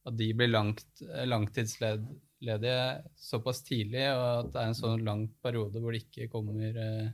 at 0.05 0.15
de 0.17 0.29
blir 0.37 0.51
langt, 0.53 0.85
eh, 1.09 1.25
langtidsledige 1.25 3.03
såpass 3.17 3.63
tidlig, 3.65 4.05
og 4.13 4.45
at 4.45 4.53
det 4.53 4.61
er 4.61 4.67
en 4.71 4.77
sånn 4.77 5.03
lang 5.03 5.25
periode 5.43 5.81
hvor 5.81 5.91
de 5.91 6.03
ikke 6.05 6.29
kommer, 6.31 6.77
eh, 6.77 7.09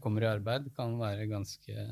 kommer 0.00 0.24
i 0.24 0.28
arbeid, 0.30 0.70
kan 0.76 0.94
være 1.00 1.26
ganske 1.28 1.86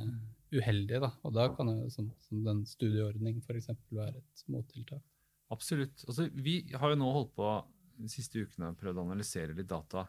uheldig. 0.54 1.00
Da. 1.02 1.10
Og 1.26 1.34
da 1.36 1.48
kan 1.52 1.70
jo 1.72 1.90
som, 1.92 2.08
som 2.24 2.42
den 2.46 2.64
studieordning 2.68 3.42
f.eks. 3.42 3.70
være 3.92 4.22
et 4.22 4.44
mottiltak. 4.52 5.02
Absolutt. 5.52 6.04
Altså, 6.08 6.28
vi 6.32 6.62
har 6.72 6.94
jo 6.94 7.00
nå 7.00 7.10
holdt 7.12 7.34
på 7.36 7.48
de 8.00 8.10
siste 8.10 8.42
ukene 8.42 8.72
og 8.72 8.78
prøvd 8.80 9.00
å 9.00 9.06
analysere 9.06 9.54
litt 9.56 9.70
data 9.70 10.06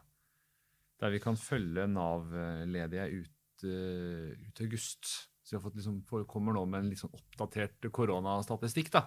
der 1.00 1.12
vi 1.12 1.20
kan 1.20 1.36
følge 1.36 1.84
Nav-ledige 1.92 3.06
ut, 3.20 3.64
eh, 3.68 4.32
ut 4.48 4.62
august. 4.64 5.10
Så 5.44 5.52
vi 5.52 5.58
har 5.58 5.64
fått 5.66 5.76
liksom, 5.76 6.00
kommer 6.26 6.56
nå 6.56 6.64
med 6.66 6.80
en 6.80 6.88
litt 6.90 7.02
sånn 7.02 7.14
oppdatert 7.14 7.90
koronastatistikk. 7.92 8.90
da. 8.94 9.04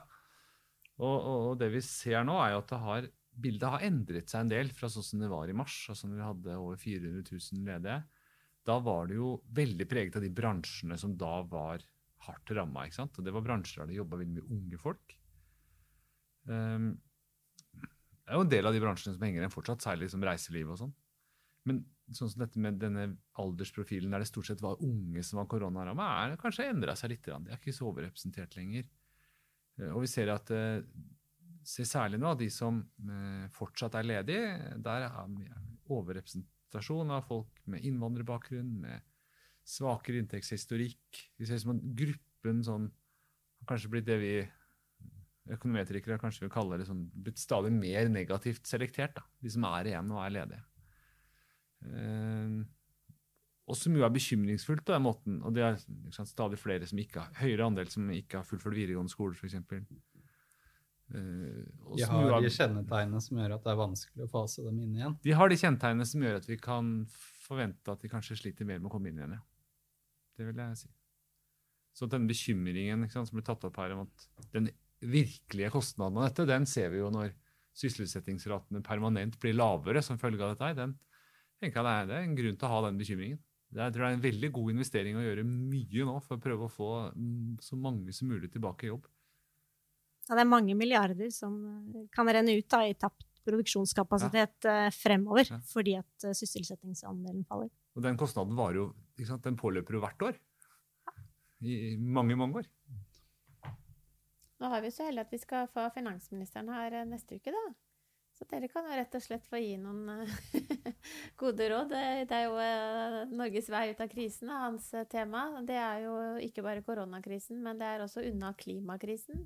Og, 1.00 1.16
og, 1.16 1.40
og 1.50 1.58
det 1.60 1.72
vi 1.74 1.82
ser 1.82 2.24
nå, 2.28 2.38
er 2.44 2.54
jo 2.54 2.62
at 2.62 2.70
det 2.70 2.82
har, 2.84 3.10
bildet 3.34 3.74
har 3.74 3.88
endret 3.88 4.32
seg 4.32 4.46
en 4.46 4.54
del 4.54 4.72
fra 4.76 4.92
sånn 4.92 5.06
som 5.06 5.24
det 5.24 5.32
var 5.32 5.50
i 5.50 5.58
mars, 5.58 5.82
altså 5.90 6.08
når 6.08 6.20
vi 6.20 6.28
hadde 6.28 6.62
over 6.62 6.80
400 6.80 7.26
000 7.26 7.68
ledige. 7.68 8.00
Da 8.68 8.80
var 8.84 9.08
det 9.10 9.18
jo 9.18 9.36
veldig 9.56 9.88
preget 9.90 10.18
av 10.20 10.26
de 10.26 10.32
bransjene 10.34 10.98
som 11.00 11.16
da 11.18 11.40
var 11.48 11.84
hardt 12.28 12.52
ramma. 12.56 12.88
Og 13.06 13.22
det 13.26 13.34
var 13.34 13.46
bransjer 13.46 13.84
der 13.84 13.94
det 13.94 14.00
jobba 14.00 14.20
veldig 14.20 14.36
mye 14.36 14.58
unge 14.58 14.82
folk. 14.82 15.16
Um, 16.50 16.92
det 17.80 18.34
er 18.34 18.38
jo 18.38 18.46
en 18.46 18.52
del 18.52 18.70
av 18.70 18.76
de 18.76 18.82
bransjene 18.84 19.16
som 19.16 19.24
henger 19.26 19.42
igjen 19.42 19.54
fortsatt, 19.54 19.86
særlig 19.86 20.12
som 20.12 20.24
reiseliv 20.26 20.74
og 20.74 20.82
sånn. 20.84 20.92
Men 21.70 21.82
sånn 22.16 22.32
som 22.32 22.44
dette 22.44 22.62
med 22.62 22.80
denne 22.82 23.06
aldersprofilen 23.42 24.14
der 24.14 24.24
det 24.24 24.30
stort 24.30 24.50
sett 24.50 24.62
var 24.64 24.82
unge 24.86 25.24
som 25.26 25.42
var 25.42 25.50
koronaramma, 25.50 26.10
er 26.24 26.38
kanskje 26.42 26.68
endra 26.70 26.96
seg 26.98 27.14
litt. 27.14 27.26
De 27.26 27.54
er 27.54 27.58
ikke 27.58 27.76
så 27.76 27.90
overrepresentert 27.90 28.58
lenger. 28.58 28.90
Eh, 29.80 29.90
Og 29.94 30.04
vi 30.06 30.12
ser 30.12 30.32
at 30.34 30.52
eh, 30.54 30.86
ser 31.66 31.90
særlig 31.90 32.22
nå 32.22 32.36
de 32.40 32.50
som 32.54 32.82
eh, 32.84 33.50
fortsatt 33.56 33.98
er 34.00 34.08
ledige, 34.08 34.78
der 34.84 35.10
er 35.10 35.34
mye 35.34 35.66
av 36.76 37.26
folk 37.28 37.62
med 37.66 37.84
innvandrerbakgrunn, 37.86 38.80
med 38.82 39.02
svakere 39.66 40.22
inntektshistorikk. 40.22 41.20
Vi 41.38 41.46
ser 41.46 41.58
som 41.62 41.76
at 41.76 41.84
gruppen 41.98 42.64
sånn 42.66 42.90
har 43.60 43.70
kanskje 43.70 43.92
blitt 43.92 44.08
det 44.08 44.18
vi 44.22 44.34
økonometrikere 45.50 46.20
kanskje 46.22 46.46
vil 46.46 46.54
kalle 46.54 46.78
det 46.80 46.88
sånn, 46.90 47.08
blitt 47.14 47.42
stadig 47.42 47.72
mer 47.74 48.10
negativt 48.12 48.68
selektert. 48.70 49.16
Da. 49.18 49.26
De 49.42 49.54
som 49.54 49.66
er 49.72 49.90
igjen 49.92 50.12
og 50.14 50.22
er 50.24 50.36
ledige. 50.36 50.66
Eh, 51.90 52.60
og 53.70 53.78
som 53.78 53.94
jo 53.94 54.06
er 54.06 54.14
bekymringsfullt 54.14 54.86
på 54.86 54.96
den 54.96 55.06
måten. 55.06 55.42
Og 55.46 55.54
det 55.54 55.66
er 55.66 55.78
sant, 56.16 56.30
stadig 56.30 56.58
flere 56.62 56.88
som 56.90 57.02
ikke 57.02 57.22
har 57.22 57.44
høyere 57.44 57.68
andel 57.70 57.92
som 57.94 58.08
ikke 58.14 58.42
har 58.42 58.48
fullført 58.48 58.78
videregående 58.78 59.14
skole, 59.14 59.38
f.eks. 59.38 59.60
Eh, 61.10 61.66
De 61.98 62.06
har 62.06 62.42
de 62.44 62.52
kjennetegnene 62.54 63.22
som 63.24 63.40
gjør 63.40 63.56
at 63.56 63.66
det 63.66 63.72
er 63.74 63.80
vanskelig 63.80 64.28
å 64.28 64.32
fase 64.32 64.66
dem 64.66 64.80
inn 64.84 64.96
igjen. 65.00 65.18
De 65.26 65.34
har 65.34 65.50
de 65.50 65.58
kjennetegnene 65.58 66.06
som 66.06 66.26
gjør 66.26 66.40
at 66.42 66.50
vi 66.50 66.58
kan 66.62 66.94
forvente 67.46 67.94
at 67.94 68.04
de 68.04 68.12
kanskje 68.12 68.38
sliter 68.38 68.68
mer 68.70 68.82
med 68.82 68.92
å 68.92 68.94
komme 68.94 69.10
inn 69.10 69.22
igjen. 69.22 69.38
Ja. 69.40 69.44
Det 70.38 70.48
vil 70.48 70.62
jeg 70.62 70.80
si. 70.84 70.92
Så 71.98 72.08
denne 72.08 72.30
bekymringen 72.30 73.04
ikke 73.04 73.18
sant, 73.18 73.32
som 73.32 73.40
ble 73.40 73.46
tatt 73.48 73.66
opp 73.68 73.80
her 73.82 73.96
om 73.96 74.06
at 74.06 74.28
den 74.54 74.70
virkelige 75.00 75.72
kostnaden 75.74 76.20
av 76.20 76.30
dette, 76.30 76.46
den 76.48 76.68
ser 76.70 76.94
vi 76.94 77.02
jo 77.02 77.10
når 77.12 77.34
sysselsettingsratene 77.80 78.82
permanent 78.86 79.38
blir 79.42 79.56
lavere 79.58 80.04
som 80.06 80.20
følge 80.22 80.46
av 80.46 80.56
dette. 80.56 80.72
Den 80.78 80.96
tenker 81.60 81.82
jeg 81.82 81.88
det 81.88 82.16
er, 82.16 82.18
er 82.20 82.28
en 82.28 82.38
grunn 82.38 82.58
til 82.60 82.68
å 82.68 82.74
ha 82.74 82.82
den 82.88 83.00
bekymringen. 83.00 83.40
Det 83.70 83.78
er, 83.78 83.90
jeg 83.90 83.96
tror 83.96 84.06
det 84.06 84.10
er 84.10 84.18
en 84.18 84.26
veldig 84.26 84.50
god 84.56 84.72
investering 84.74 85.18
å 85.20 85.24
gjøre 85.24 85.46
mye 85.46 86.06
nå 86.08 86.16
for 86.26 86.38
å 86.38 86.42
prøve 86.42 86.66
å 86.66 86.74
få 86.74 86.90
mm, 87.14 87.58
så 87.62 87.78
mange 87.78 88.16
som 88.16 88.32
mulig 88.32 88.50
tilbake 88.54 88.88
i 88.88 88.90
jobb. 88.90 89.06
Ja, 90.30 90.38
det 90.38 90.44
er 90.46 90.50
mange 90.52 90.76
milliarder 90.78 91.32
som 91.34 91.58
eh, 91.66 92.06
kan 92.14 92.30
renne 92.30 92.54
ut 92.58 92.70
da, 92.70 92.84
i 92.86 92.94
tapt 92.94 93.26
produksjonskapasitet 93.50 94.68
ja. 94.68 94.78
fremover, 94.94 95.48
Ja. 95.50 95.60
fordi 95.72 95.96
at 95.98 96.28
eh, 96.28 96.38
sysselsettingsandelen 96.38 97.48
faller. 97.50 97.72
Og 97.98 98.06
den 98.06 98.20
kostnaden 98.20 98.56
varer 98.58 98.84
jo, 98.84 98.88
ikke 99.18 99.32
sant, 99.32 99.44
den 99.48 99.58
påløper 99.58 99.98
jo 99.98 100.04
hvert 100.06 100.28
år. 100.30 100.40
I 101.60 101.98
mange, 102.00 102.38
mange 102.40 102.62
år. 102.62 102.70
Nå 104.60 104.70
har 104.72 104.84
vi 104.84 104.92
så 104.92 105.08
heldig 105.08 105.26
at 105.26 105.34
vi 105.34 105.40
skal 105.42 105.68
få 105.74 105.90
finansministeren 105.96 106.70
her 106.72 107.02
eh, 107.02 107.08
neste 107.10 107.40
uke, 107.40 107.52
da. 107.56 107.66
Så 108.40 108.46
dere 108.48 108.70
kan 108.72 108.86
jo 108.88 108.96
rett 108.96 109.16
og 109.18 109.24
slett 109.24 109.48
få 109.52 109.60
gi 109.60 109.74
noen 109.82 110.08
eh, 110.14 110.94
gode 111.42 111.66
råd. 111.74 111.92
Det 112.30 112.36
er 112.38 112.46
jo 112.46 112.56
eh, 112.64 113.18
Norges 113.36 113.68
vei 113.72 113.90
ut 113.92 114.04
av 114.04 114.12
krisen, 114.12 114.52
hans 114.54 114.94
eh, 114.94 115.08
tema. 115.12 115.48
Det 115.68 115.76
er 115.76 116.06
jo 116.06 116.14
ikke 116.46 116.64
bare 116.64 116.84
koronakrisen, 116.86 117.60
men 117.66 117.82
det 117.82 117.90
er 117.90 118.06
også 118.06 118.24
unna 118.30 118.54
klimakrisen. 118.56 119.44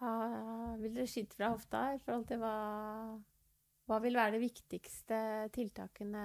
Ha- 0.00 0.76
Vil 0.80 0.94
dere 0.94 1.08
skyte 1.08 1.36
fra 1.36 1.52
hofta 1.54 1.82
i 1.94 2.00
forhold 2.04 2.26
til 2.30 2.40
hva 2.42 2.54
Hva 3.90 3.98
vil 4.04 4.14
være 4.14 4.36
de 4.36 4.44
viktigste 4.44 5.18
tiltakene 5.54 6.24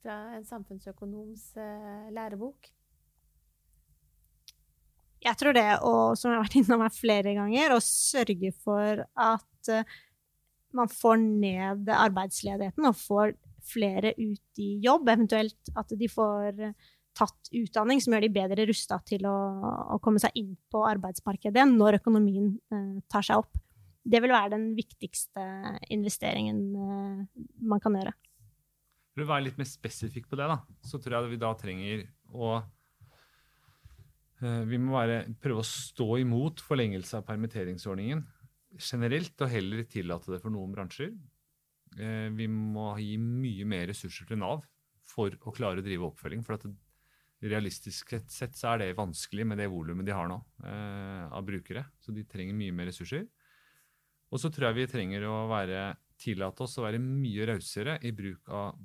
fra 0.00 0.16
en 0.38 0.44
samfunnsøkonoms 0.48 1.50
eh, 1.60 2.06
lærebok? 2.14 2.70
Jeg 5.20 5.36
tror 5.36 5.52
det 5.52 5.66
å, 5.82 6.14
som 6.16 6.30
jeg 6.30 6.38
har 6.38 6.46
vært 6.46 6.56
innom 6.60 6.84
her 6.86 6.94
flere 6.94 7.34
ganger, 7.36 7.74
å 7.74 7.82
sørge 7.84 8.52
for 8.62 9.02
at 9.18 9.72
eh, 9.74 9.96
man 10.78 10.88
får 10.88 11.20
ned 11.20 11.90
arbeidsledigheten 11.92 12.88
og 12.88 12.96
får 12.96 13.34
flere 13.68 14.14
ut 14.16 14.62
i 14.62 14.70
jobb, 14.84 15.10
eventuelt 15.10 15.72
at 15.76 15.92
de 16.00 16.08
får 16.08 16.62
tatt 17.18 17.50
utdanning 17.54 18.02
som 18.02 18.14
gjør 18.14 18.26
de 18.26 18.34
bedre 18.34 18.66
rusta 18.68 19.00
til 19.08 19.26
å, 19.28 19.36
å 19.94 19.98
komme 20.04 20.22
seg 20.22 20.36
inn 20.38 20.54
på 20.70 20.84
arbeidsmarkedet 20.86 21.64
når 21.72 21.98
økonomien 22.00 22.52
eh, 22.72 22.94
tar 23.10 23.26
seg 23.26 23.42
opp. 23.42 23.58
Det 24.08 24.22
vil 24.24 24.32
være 24.32 24.54
den 24.54 24.70
viktigste 24.78 25.44
investeringen 25.92 26.62
eh, 26.78 27.44
man 27.68 27.82
kan 27.82 27.98
gjøre. 27.98 28.14
For 29.12 29.26
å 29.26 29.30
være 29.32 29.48
litt 29.48 29.60
mer 29.60 29.68
spesifikk 29.68 30.28
på 30.30 30.38
det, 30.38 30.46
da, 30.48 30.60
så 30.86 31.00
tror 31.02 31.18
jeg 31.18 31.34
vi 31.34 31.42
da 31.42 31.52
trenger 31.58 32.06
å 32.30 32.54
eh, 34.40 34.62
Vi 34.70 34.78
må 34.80 34.94
være, 34.94 35.24
prøve 35.42 35.64
å 35.64 35.66
stå 35.66 36.20
imot 36.22 36.62
forlengelse 36.64 37.18
av 37.18 37.26
permitteringsordningen 37.26 38.22
generelt, 38.78 39.34
og 39.40 39.50
heller 39.50 39.84
tillate 39.88 40.32
det 40.32 40.40
for 40.42 40.54
noen 40.54 40.72
bransjer. 40.74 41.12
Eh, 41.98 42.28
vi 42.36 42.48
må 42.52 42.92
gi 43.00 43.16
mye 43.20 43.66
mer 43.68 43.88
ressurser 43.90 44.28
til 44.28 44.40
Nav 44.40 44.62
for 45.08 45.32
å 45.32 45.54
klare 45.54 45.80
å 45.80 45.84
drive 45.84 46.08
oppfølging. 46.10 46.44
For 46.46 46.58
at 46.58 46.66
det, 46.66 46.74
realistisk 47.44 48.14
sett 48.26 48.56
så 48.58 48.72
er 48.72 48.82
det 48.82 48.98
vanskelig 48.98 49.46
med 49.46 49.60
det 49.60 49.68
volumet 49.70 50.06
de 50.06 50.14
har 50.14 50.28
nå 50.30 50.38
eh, 50.66 51.24
av 51.30 51.44
brukere. 51.46 51.84
Så 52.02 52.14
de 52.14 52.26
trenger 52.26 52.56
mye 52.58 52.74
mer 52.74 52.90
ressurser. 52.90 53.28
Og 54.28 54.42
så 54.42 54.50
tror 54.52 54.68
jeg 54.68 54.80
vi 54.80 54.90
trenger 54.90 55.24
å 55.28 55.46
være, 55.50 55.92
tillate 56.20 56.64
oss 56.66 56.76
å 56.80 56.84
være 56.84 57.00
mye 57.00 57.46
rausere 57.48 57.96
i 58.04 58.12
bruk 58.16 58.50
av 58.52 58.76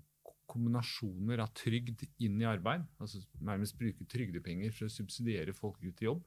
kombinasjoner 0.54 1.42
av 1.42 1.52
trygd 1.58 2.06
inn 2.24 2.40
i 2.42 2.48
arbeid. 2.48 2.86
Altså 3.02 3.24
nærmest 3.44 3.78
bruke 3.80 4.06
trygdepenger 4.10 4.74
for 4.76 4.88
å 4.88 4.94
subsidiere 4.94 5.56
folk 5.58 5.82
ut 5.84 6.04
i 6.04 6.08
jobb. 6.08 6.24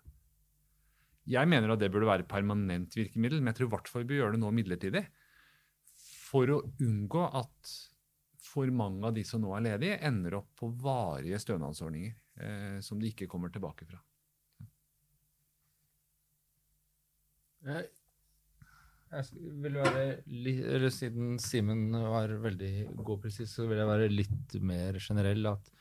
Jeg 1.27 1.51
mener 1.51 1.73
at 1.73 1.81
det 1.83 1.91
burde 1.91 2.07
være 2.07 2.23
et 2.23 2.31
permanent 2.31 2.93
virkemiddel, 2.95 3.41
men 3.41 3.51
jeg 3.51 3.61
tror 3.61 3.71
i 3.71 3.75
hvert 3.75 3.89
fall 3.91 4.05
vi 4.05 4.13
bør 4.13 4.21
gjøre 4.21 4.37
det 4.37 4.43
nå 4.43 4.53
midlertidig. 4.55 5.03
For 6.27 6.53
å 6.53 6.63
unngå 6.83 7.25
at 7.39 7.73
for 8.47 8.71
mange 8.73 9.05
av 9.09 9.15
de 9.17 9.25
som 9.27 9.43
nå 9.43 9.53
er 9.57 9.67
ledige, 9.71 10.01
ender 10.07 10.39
opp 10.41 10.53
på 10.59 10.71
varige 10.83 11.41
stønadsordninger 11.43 12.15
eh, 12.41 12.79
som 12.85 13.01
de 13.01 13.11
ikke 13.13 13.29
kommer 13.31 13.53
tilbake 13.53 13.89
fra. 13.89 14.01
Jeg, 17.67 17.89
jeg 19.11 19.53
vil 19.65 19.79
være 19.81 20.05
litt, 20.31 20.63
eller 20.63 20.93
Siden 20.95 21.37
Simen 21.43 21.89
var 21.95 22.31
veldig 22.43 22.73
god 23.01 23.23
presis, 23.25 23.55
så 23.57 23.67
vil 23.67 23.81
jeg 23.81 23.91
være 23.91 24.11
litt 24.13 24.59
mer 24.63 25.01
generell. 25.03 25.51
At 25.51 25.73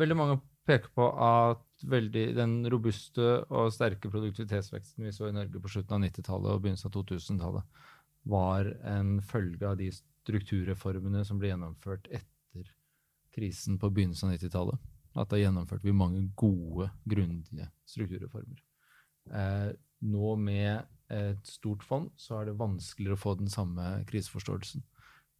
veldig 0.00 0.18
mange 0.18 0.38
peker 0.66 0.90
på 0.96 1.10
at 1.22 1.62
veldig, 1.86 2.24
den 2.38 2.56
robuste 2.72 3.26
og 3.52 3.68
sterke 3.74 4.10
produktivitetsveksten 4.10 5.04
vi 5.06 5.12
så 5.14 5.28
i 5.28 5.36
Norge 5.36 5.60
på 5.62 5.70
slutten 5.70 5.98
av 5.98 6.08
90-tallet 6.08 6.54
og 6.54 6.64
begynnelsen 6.64 6.90
av 6.90 6.96
2000-tallet, 6.96 7.82
var 8.26 8.72
en 8.90 9.18
følge 9.22 9.68
av 9.68 9.76
de 9.78 9.90
strukturreformene 10.26 11.22
som 11.24 11.38
ble 11.38 11.52
gjennomført 11.52 12.10
etter 12.10 12.70
krisen 13.36 13.78
på 13.78 13.90
begynnelsen 13.94 14.32
av 14.32 14.36
90-tallet. 14.36 14.92
At 15.16 15.30
da 15.32 15.38
gjennomførte 15.40 15.86
vi 15.86 15.96
mange 15.96 16.26
gode, 16.36 16.90
grundige 17.08 17.70
strukturreformer. 17.88 18.58
Eh, 19.32 19.70
nå 20.06 20.34
med 20.36 20.84
et 21.12 21.46
stort 21.48 21.84
fond 21.86 22.10
så 22.18 22.40
er 22.40 22.48
det 22.48 22.58
vanskeligere 22.58 23.16
å 23.16 23.22
få 23.22 23.36
den 23.38 23.50
samme 23.52 23.86
kriseforståelsen. 24.10 24.82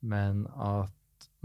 Men 0.07 0.47
at 0.55 0.95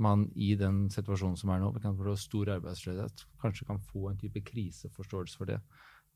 man 0.02 0.28
i 0.36 0.54
den 0.60 0.86
situasjonen 0.94 1.40
som 1.40 1.52
er 1.54 1.62
nå, 1.62 1.72
kan 1.82 1.98
få 1.98 2.16
stor 2.20 2.54
arbeidsledighet, 2.58 3.26
kanskje 3.42 3.68
kan 3.68 3.82
få 3.92 4.10
en 4.10 4.22
type 4.22 4.44
kriseforståelse 4.48 5.42
for 5.42 5.52
det. 5.52 5.60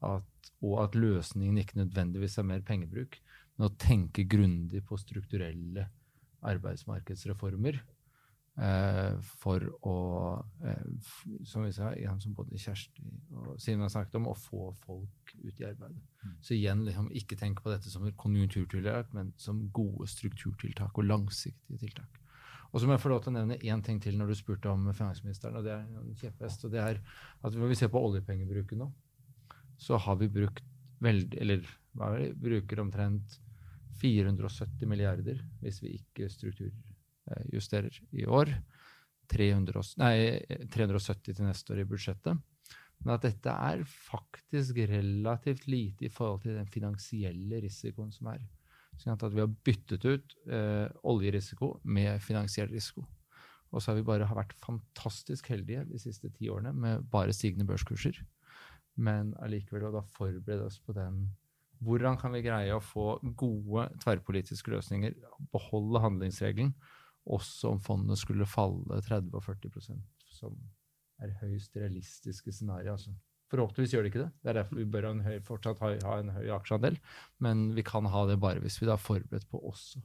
At, 0.06 0.52
og 0.62 0.80
at 0.84 0.98
løsningen 0.98 1.58
ikke 1.62 1.80
nødvendigvis 1.80 2.38
er 2.40 2.48
mer 2.48 2.64
pengebruk, 2.68 3.18
men 3.56 3.70
å 3.70 3.76
tenke 3.80 4.28
grundig 4.30 4.84
på 4.88 5.00
strukturelle 5.00 5.88
arbeidsmarkedsreformer 6.52 7.80
eh, 8.62 9.14
for 9.42 9.66
å, 9.88 9.96
eh, 10.66 10.84
som 11.48 11.66
vi 11.66 11.72
sa, 11.76 11.92
igjen 11.98 12.22
som 12.24 12.36
både 12.38 12.60
Kjersti 12.62 13.06
og 13.36 13.56
Simen 13.62 13.86
har 13.86 13.94
snakket 13.94 14.20
om, 14.20 14.30
å 14.32 14.38
få 14.40 14.70
folk 14.86 15.34
ut 15.44 15.62
i 15.62 15.68
arbeid. 15.70 15.98
Så 16.42 16.56
igjen, 16.58 16.86
liksom, 16.88 17.10
ikke 17.14 17.38
tenk 17.40 17.64
på 17.64 17.74
dette 17.74 17.92
som 17.92 18.06
et 18.08 18.18
konjunkturtiltak, 18.20 19.12
men 19.18 19.34
som 19.42 19.66
gode 19.76 20.08
strukturtiltak 20.12 20.98
og 20.98 21.10
langsiktige 21.10 21.82
tiltak. 21.82 22.22
Og 22.76 22.82
så 22.82 22.88
må 22.90 22.96
jeg 22.96 23.06
få 23.06 23.12
lov 23.14 23.22
til 23.24 23.32
å 23.32 23.38
nevne 23.38 23.56
én 23.64 23.82
ting 23.86 24.02
til 24.04 24.18
når 24.20 24.34
du 24.34 24.36
spurte 24.36 24.68
om 24.68 24.90
finansministeren, 24.92 25.56
og 25.56 25.64
det 25.64 25.72
er 25.72 25.84
en 25.86 26.18
kjepphest. 26.20 26.66
Og 26.68 26.74
det 26.74 26.82
er 26.84 26.98
at 27.00 27.56
når 27.56 27.72
vi 27.72 27.78
ser 27.80 27.92
på 27.94 28.02
oljepengebruken 28.04 28.82
nå, 28.84 28.90
så 29.80 30.00
har 30.02 30.18
vi 30.20 30.32
brukt 30.32 30.64
veldig 31.04 31.40
Eller 31.44 31.66
hva 31.96 32.14
er 32.14 32.22
det, 32.22 32.36
bruker 32.40 32.80
omtrent 32.82 33.36
470 34.02 34.90
milliarder 34.90 35.40
hvis 35.62 35.82
vi 35.84 35.96
ikke 36.00 36.30
strukturjusterer 36.32 38.02
i 38.16 38.26
år. 38.26 38.52
300, 39.32 39.82
nei, 39.98 40.68
370 40.70 41.34
til 41.34 41.48
neste 41.48 41.74
år 41.74 41.82
i 41.82 41.88
budsjettet. 41.90 42.44
Men 43.02 43.16
at 43.16 43.26
dette 43.26 43.52
er 43.52 43.82
faktisk 43.86 44.78
relativt 44.90 45.66
lite 45.70 46.08
i 46.08 46.12
forhold 46.14 46.44
til 46.46 46.60
den 46.60 46.70
finansielle 46.70 47.60
risikoen 47.64 48.14
som 48.14 48.30
er. 48.32 48.46
Sånn 49.02 49.18
at 49.18 49.34
vi 49.34 49.44
har 49.44 49.52
byttet 49.68 50.06
ut 50.06 50.36
eh, 50.48 50.88
oljerisiko 51.04 51.76
med 51.84 52.22
finansiell 52.24 52.70
risiko. 52.72 53.04
Og 53.74 53.82
så 53.82 53.92
har 53.92 54.00
vi 54.00 54.08
bare 54.08 54.30
vært 54.30 54.56
fantastisk 54.62 55.50
heldige 55.52 55.84
de 55.90 56.00
siste 56.00 56.32
ti 56.32 56.48
årene 56.54 56.72
med 56.72 57.08
bare 57.12 57.34
stigende 57.36 57.68
børskurser. 57.68 58.22
Men 58.96 59.34
allikevel 59.44 59.90
å 59.90 59.96
da 59.98 60.04
forberede 60.16 60.70
oss 60.70 60.80
på 60.80 60.96
den 60.96 61.26
Hvordan 61.84 62.18
kan 62.20 62.34
vi 62.36 62.44
greie 62.46 62.76
å 62.76 62.84
få 62.84 63.18
gode 63.38 63.88
tverrpolitiske 64.04 64.72
løsninger, 64.72 65.16
beholde 65.54 66.02
handlingsregelen, 66.04 66.74
også 67.26 67.74
om 67.74 67.80
fondet 67.82 68.22
skulle 68.22 68.48
falle 68.48 69.02
30 69.08 69.34
og 69.34 69.44
40% 69.44 70.28
som 70.36 70.58
er 71.24 71.34
høyst 71.42 71.78
realistiske 71.80 72.54
scenario? 72.54 72.94
Altså. 72.96 73.16
Forhåpentligvis 73.52 73.94
gjør 73.94 74.06
det 74.06 74.12
ikke 74.12 74.24
det. 74.24 74.32
Det 74.42 74.52
er 74.52 74.60
derfor 74.60 74.80
vi 74.80 74.88
bør 74.90 75.10
ha 75.10 75.14
høy, 75.28 75.38
fortsatt 75.46 75.82
ha, 75.84 75.92
ha 76.08 76.18
en 76.22 76.34
høy 76.34 76.50
aksjeandel. 76.56 76.98
Men 77.44 77.68
vi 77.78 77.86
kan 77.86 78.08
ha 78.10 78.26
det 78.30 78.40
bare 78.42 78.64
hvis 78.64 78.80
vi 78.82 78.90
da 78.90 78.98
er 78.98 79.06
forberedt 79.06 79.48
på 79.52 79.62
også, 79.70 80.02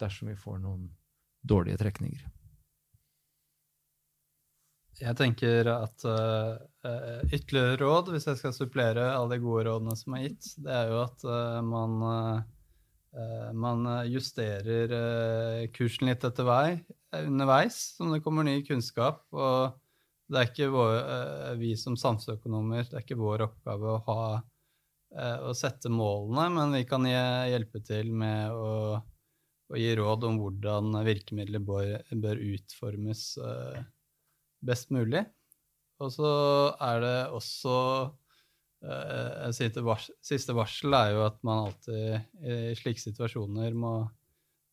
dersom 0.00 0.30
vi 0.30 0.38
får 0.38 0.60
noen 0.62 0.90
dårlige 1.46 1.80
trekninger. 1.82 2.22
Jeg 4.96 5.12
tenker 5.18 5.68
at 5.68 6.04
uh, 6.08 6.56
ytterligere 7.28 7.76
råd, 7.82 8.12
hvis 8.14 8.26
jeg 8.30 8.38
skal 8.40 8.54
supplere 8.56 9.10
alle 9.12 9.36
de 9.36 9.42
gode 9.44 9.66
rådene 9.68 9.96
som 9.98 10.14
er 10.16 10.22
gitt, 10.24 10.46
det 10.64 10.72
er 10.72 10.92
jo 10.92 11.00
at 11.02 11.24
uh, 11.28 11.58
man, 11.64 11.96
uh, 12.06 13.50
man 13.52 13.84
justerer 14.08 15.66
kursen 15.76 16.08
litt 16.08 16.24
etter 16.24 16.48
vei 16.48 16.78
underveis 17.16 17.76
som 17.96 18.12
det 18.12 18.22
kommer 18.24 18.46
ny 18.46 18.62
kunnskap. 18.64 19.22
Og 19.36 19.76
det 20.32 20.40
er 20.40 20.48
ikke 20.48 20.72
vår, 20.72 20.96
vi 21.60 21.74
som 21.78 21.96
samfunnsøkonomer, 22.00 22.88
det 22.88 22.96
er 22.96 23.04
ikke 23.04 23.20
vår 23.20 23.44
oppgave 23.46 23.92
å 23.92 24.02
ha 24.08 24.22
å 25.46 25.52
sette 25.56 25.88
målene, 25.88 26.48
men 26.52 26.74
vi 26.74 26.82
kan 26.88 27.06
hjelpe 27.06 27.80
til 27.86 28.10
med 28.12 28.52
å, 28.52 28.98
å 29.70 29.78
gi 29.78 29.92
råd 29.96 30.26
om 30.28 30.40
hvordan 30.42 30.98
virkemidler 31.06 31.62
bør, 31.64 31.92
bør 32.20 32.42
utformes 32.42 33.22
eh, 33.38 33.78
best 34.64 34.92
mulig. 34.94 35.24
Og 36.02 36.12
så 36.12 36.30
er 36.84 37.00
det 37.00 37.16
også 37.32 37.76
eh, 38.84 39.46
siste 39.56 39.80
vars- 39.84 40.10
varsel 40.58 40.96
er 40.98 41.14
jo 41.14 41.22
at 41.24 41.38
man 41.46 41.66
alltid 41.66 42.44
i 42.44 42.74
slike 42.76 43.00
situasjoner 43.00 43.76
må 43.76 43.94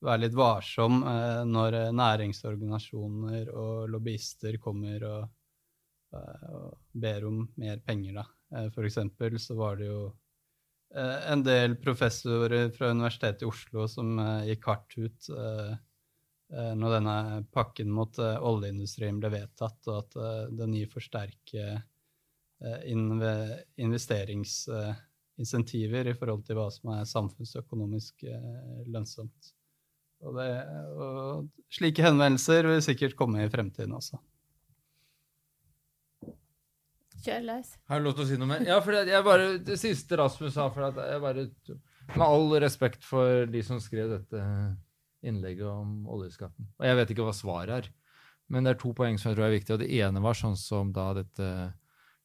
være 0.03 0.25
litt 0.25 0.35
varsom 0.35 0.99
eh, 1.07 1.43
når 1.47 1.77
næringsorganisasjoner 1.95 3.53
og 3.53 3.87
lobbyister 3.93 4.59
kommer 4.63 5.05
og, 5.07 5.29
eh, 6.17 6.67
ber 7.05 7.29
om 7.29 7.39
mer 7.61 7.79
penger. 7.87 8.19
Da. 8.19 8.25
Eh, 8.57 8.67
For 8.75 8.89
eksempel 8.89 9.39
så 9.39 9.57
var 9.59 9.79
det 9.79 9.89
jo 9.91 10.03
en 10.93 11.41
del 11.41 11.73
professorer 11.81 12.67
fra 12.75 12.91
Universitetet 12.93 13.41
i 13.41 13.47
Oslo 13.49 13.87
som 13.89 14.11
gikk 14.45 14.67
hardt 14.69 14.93
ut 15.01 15.29
når 16.77 16.89
denne 16.97 17.15
pakken 17.53 17.89
mot 17.93 18.19
eh, 18.21 18.45
oljeindustrien 18.45 19.19
ble 19.21 19.29
vedtatt, 19.33 19.87
og 19.89 19.95
at 20.03 20.11
eh, 20.19 20.43
den 20.59 20.73
gir 20.77 20.89
for 20.91 21.01
sterke 21.05 21.63
eh, 21.73 22.81
inve- 22.91 23.61
investeringsinsentiver 23.81 26.03
i 26.11 26.17
forhold 26.19 26.43
til 26.47 26.55
hva 26.59 26.67
som 26.73 26.85
er 26.97 27.09
samfunnsøkonomisk 27.09 28.13
eh, 28.29 28.81
lønnsomt. 28.85 29.41
Og, 30.23 30.31
det, 30.37 30.51
og 30.95 31.47
slike 31.73 32.05
henvendelser 32.05 32.61
vil 32.69 32.81
sikkert 32.85 33.17
komme 33.19 33.37
i 33.43 33.51
fremtiden 33.51 33.93
også. 33.97 34.17
Kjør 37.23 37.43
løs. 37.47 37.69
Har 37.87 37.99
jeg 37.99 38.03
lov 38.03 38.15
til 38.17 38.25
å 38.25 38.29
si 38.29 38.37
noe 38.39 38.49
mer? 38.49 38.63
Ja, 38.67 38.77
for 38.83 38.95
det, 38.95 39.05
jeg 39.11 39.23
bare, 39.23 39.45
det 39.63 39.77
siste 39.79 40.17
Rasmus 40.19 40.55
sa 40.57 40.65
for 40.71 40.89
at 40.89 40.97
jeg 40.99 41.21
bare, 41.23 41.45
Med 42.13 42.25
all 42.25 42.49
respekt 42.59 43.05
for 43.07 43.45
de 43.47 43.61
som 43.63 43.79
skrev 43.79 44.09
dette 44.11 44.39
innlegget 45.23 45.67
om 45.69 46.03
oljeskatten. 46.11 46.67
Og 46.79 46.87
jeg 46.87 46.99
vet 46.99 47.13
ikke 47.13 47.27
hva 47.27 47.35
svaret 47.35 47.75
er, 47.77 47.91
men 48.51 48.65
det 48.65 48.73
er 48.73 48.81
to 48.81 48.91
poeng 48.95 49.17
som 49.17 49.31
jeg 49.31 49.39
tror 49.39 49.47
er 49.47 49.55
viktige. 49.55 49.77
Og 49.77 49.83
det 49.83 49.91
ene 50.03 50.23
var 50.23 50.37
sånn 50.37 50.57
som 50.59 50.91
da 50.95 51.11
dette 51.17 51.47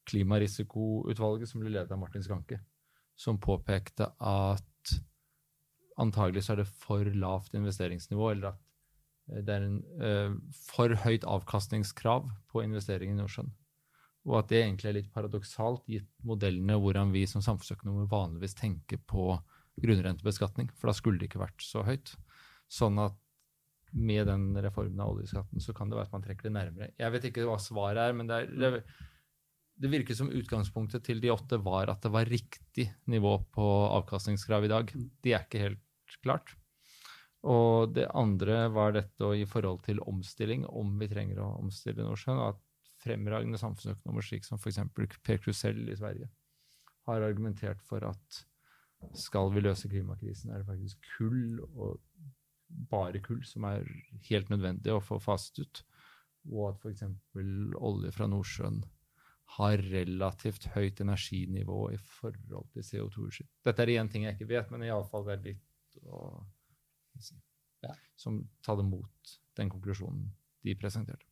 klimarisikoutvalget 0.09 1.51
som 1.51 1.61
ble 1.61 1.73
ledet 1.73 1.93
av 1.93 2.01
Martin 2.01 2.25
Skanke, 2.25 2.59
som 3.19 3.39
påpekte 3.41 4.09
at 4.19 4.65
antagelig 5.99 6.45
så 6.45 6.55
er 6.55 6.63
det 6.63 6.71
for 6.71 7.07
lavt 7.21 7.55
investeringsnivå, 7.57 8.31
eller 8.33 8.53
at 8.53 8.59
eh, 9.31 9.41
det 9.45 9.55
er 9.55 9.65
en 9.67 9.79
uh, 9.99 10.37
for 10.69 10.93
høyt 11.03 11.27
avkastningskrav 11.27 12.29
på 12.51 12.63
investering 12.63 13.13
i 13.13 13.19
Nordsjøen. 13.19 13.51
Og 14.29 14.41
at 14.41 14.49
det 14.51 14.61
egentlig 14.61 14.89
er 14.89 14.97
litt 14.99 15.13
paradoksalt, 15.15 15.85
gitt 15.89 16.09
modellene 16.27 16.77
hvordan 16.79 17.13
vi 17.15 17.23
som 17.29 17.43
samfunnsøkonomer 17.43 18.09
vanligvis 18.11 18.57
tenker 18.59 18.99
på 19.09 19.31
grunnrentebeskatning, 19.79 20.69
for 20.75 20.91
da 20.91 20.95
skulle 20.95 21.21
det 21.21 21.29
ikke 21.29 21.41
vært 21.41 21.63
så 21.63 21.85
høyt. 21.87 22.13
Sånn 22.69 22.99
at 23.01 23.17
med 23.97 24.27
den 24.29 24.51
reformen 24.61 24.99
av 25.01 25.15
oljeskatten 25.15 25.63
så 25.63 25.73
kan 25.73 25.89
det 25.89 25.97
være 25.97 26.09
at 26.11 26.13
man 26.13 26.25
trekker 26.25 26.49
det 26.49 26.55
nærmere. 26.55 26.91
Jeg 26.99 27.13
vet 27.15 27.29
ikke 27.29 27.47
hva 27.49 27.57
svaret 27.61 28.03
er, 28.03 28.13
men 28.17 28.29
det, 28.29 28.37
er, 28.43 28.51
det, 28.53 28.83
det 29.81 29.91
virker 29.91 30.17
som 30.17 30.29
utgangspunktet 30.29 31.07
til 31.07 31.21
de 31.23 31.31
åtte 31.33 31.57
var 31.65 31.89
at 31.89 32.05
det 32.05 32.13
var 32.13 32.29
riktig 32.29 32.89
nivå 33.09 33.35
på 33.55 33.67
avkastningskrav 33.97 34.67
i 34.67 34.71
dag. 34.71 34.93
Det 34.93 35.33
er 35.33 35.45
ikke 35.47 35.63
helt 35.65 36.17
klart. 36.21 36.53
Og 37.47 37.93
det 37.95 38.09
andre 38.19 38.65
var 38.75 38.93
dette 38.97 39.31
i 39.39 39.45
forhold 39.47 39.81
til 39.85 40.01
omstilling, 40.11 40.65
om 40.67 40.97
vi 40.99 41.07
trenger 41.09 41.39
å 41.41 41.53
omstille 41.61 42.03
Nordsjøen, 42.03 42.41
og 42.41 42.57
at 42.57 42.65
fremragende 42.99 43.59
samfunnsøkonomer, 43.61 44.25
slik 44.25 44.45
som 44.45 44.59
f.eks. 44.59 44.81
Per 45.23 45.39
Krusell 45.39 45.85
i 45.87 45.95
Sverige, 45.95 46.27
har 47.07 47.25
argumentert 47.25 47.79
for 47.87 48.03
at 48.05 48.43
skal 49.15 49.53
vi 49.55 49.63
løse 49.63 49.87
klimakrisen, 49.87 50.51
er 50.51 50.61
det 50.61 50.67
faktisk 50.67 51.11
kull, 51.15 51.61
og 51.71 51.95
bare 52.69 53.21
kull, 53.25 53.41
som 53.47 53.65
er 53.69 53.87
helt 54.29 54.49
nødvendig 54.51 54.93
å 54.93 55.03
få 55.03 55.19
faset 55.21 55.61
ut. 55.63 55.83
Og 56.49 56.69
at 56.69 56.85
f.eks. 56.85 57.03
olje 57.77 58.13
fra 58.15 58.29
Nordsjøen 58.31 58.83
har 59.57 59.81
relativt 59.89 60.69
høyt 60.75 61.01
energinivå 61.01 61.79
i 61.93 61.97
forhold 62.19 62.69
til 62.75 62.85
CO2-utslipp. 62.85 63.49
Dette 63.65 63.83
er 63.83 63.93
igjen 63.95 64.11
ting 64.11 64.27
jeg 64.27 64.37
ikke 64.37 64.51
vet, 64.51 64.69
men 64.73 64.85
iallfall 64.85 65.25
det 65.25 65.35
er 65.35 65.45
litt 65.47 66.03
å 66.05 66.21
si, 67.19 67.39
som 68.19 68.43
tar 68.65 68.77
det 68.79 68.85
mot 68.85 69.33
den 69.57 69.71
konklusjonen 69.73 70.29
de 70.65 70.75
presenterte. 70.77 71.28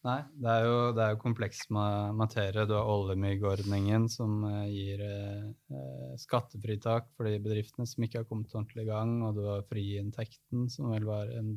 Nei, 0.00 0.20
det 0.40 0.48
er 0.48 0.62
jo, 0.64 0.76
det 0.96 1.02
er 1.04 1.10
jo 1.12 1.20
kompleks 1.20 1.66
materie. 1.68 2.62
Du 2.64 2.72
har 2.72 2.88
oljemyggordningen 2.88 4.06
som 4.08 4.38
eh, 4.48 4.70
gir 4.72 5.02
eh, 5.04 5.42
eh, 5.76 6.14
skattefritak 6.22 7.10
for 7.18 7.28
de 7.28 7.36
bedriftene 7.44 7.84
som 7.88 8.06
ikke 8.06 8.22
har 8.22 8.28
kommet 8.30 8.54
ordentlig 8.54 8.86
i 8.86 8.88
gang, 8.88 9.18
og 9.28 9.36
du 9.36 9.42
har 9.44 9.66
friinntekten, 9.68 10.70
som 10.72 10.88
vel 10.94 11.04
var 11.08 11.28
en, 11.36 11.52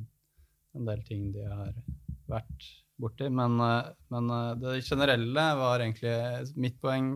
en 0.75 0.91
del 0.91 1.06
ting 1.08 1.29
de 1.32 1.47
har 1.47 1.71
vært 2.27 2.67
borti. 2.99 3.32
Men, 3.32 3.56
eh, 3.63 3.93
men 4.12 4.36
det 4.60 4.82
generelle 4.89 5.47
var 5.63 5.86
egentlig 5.86 6.60
Mitt 6.60 6.82
poeng 6.84 7.15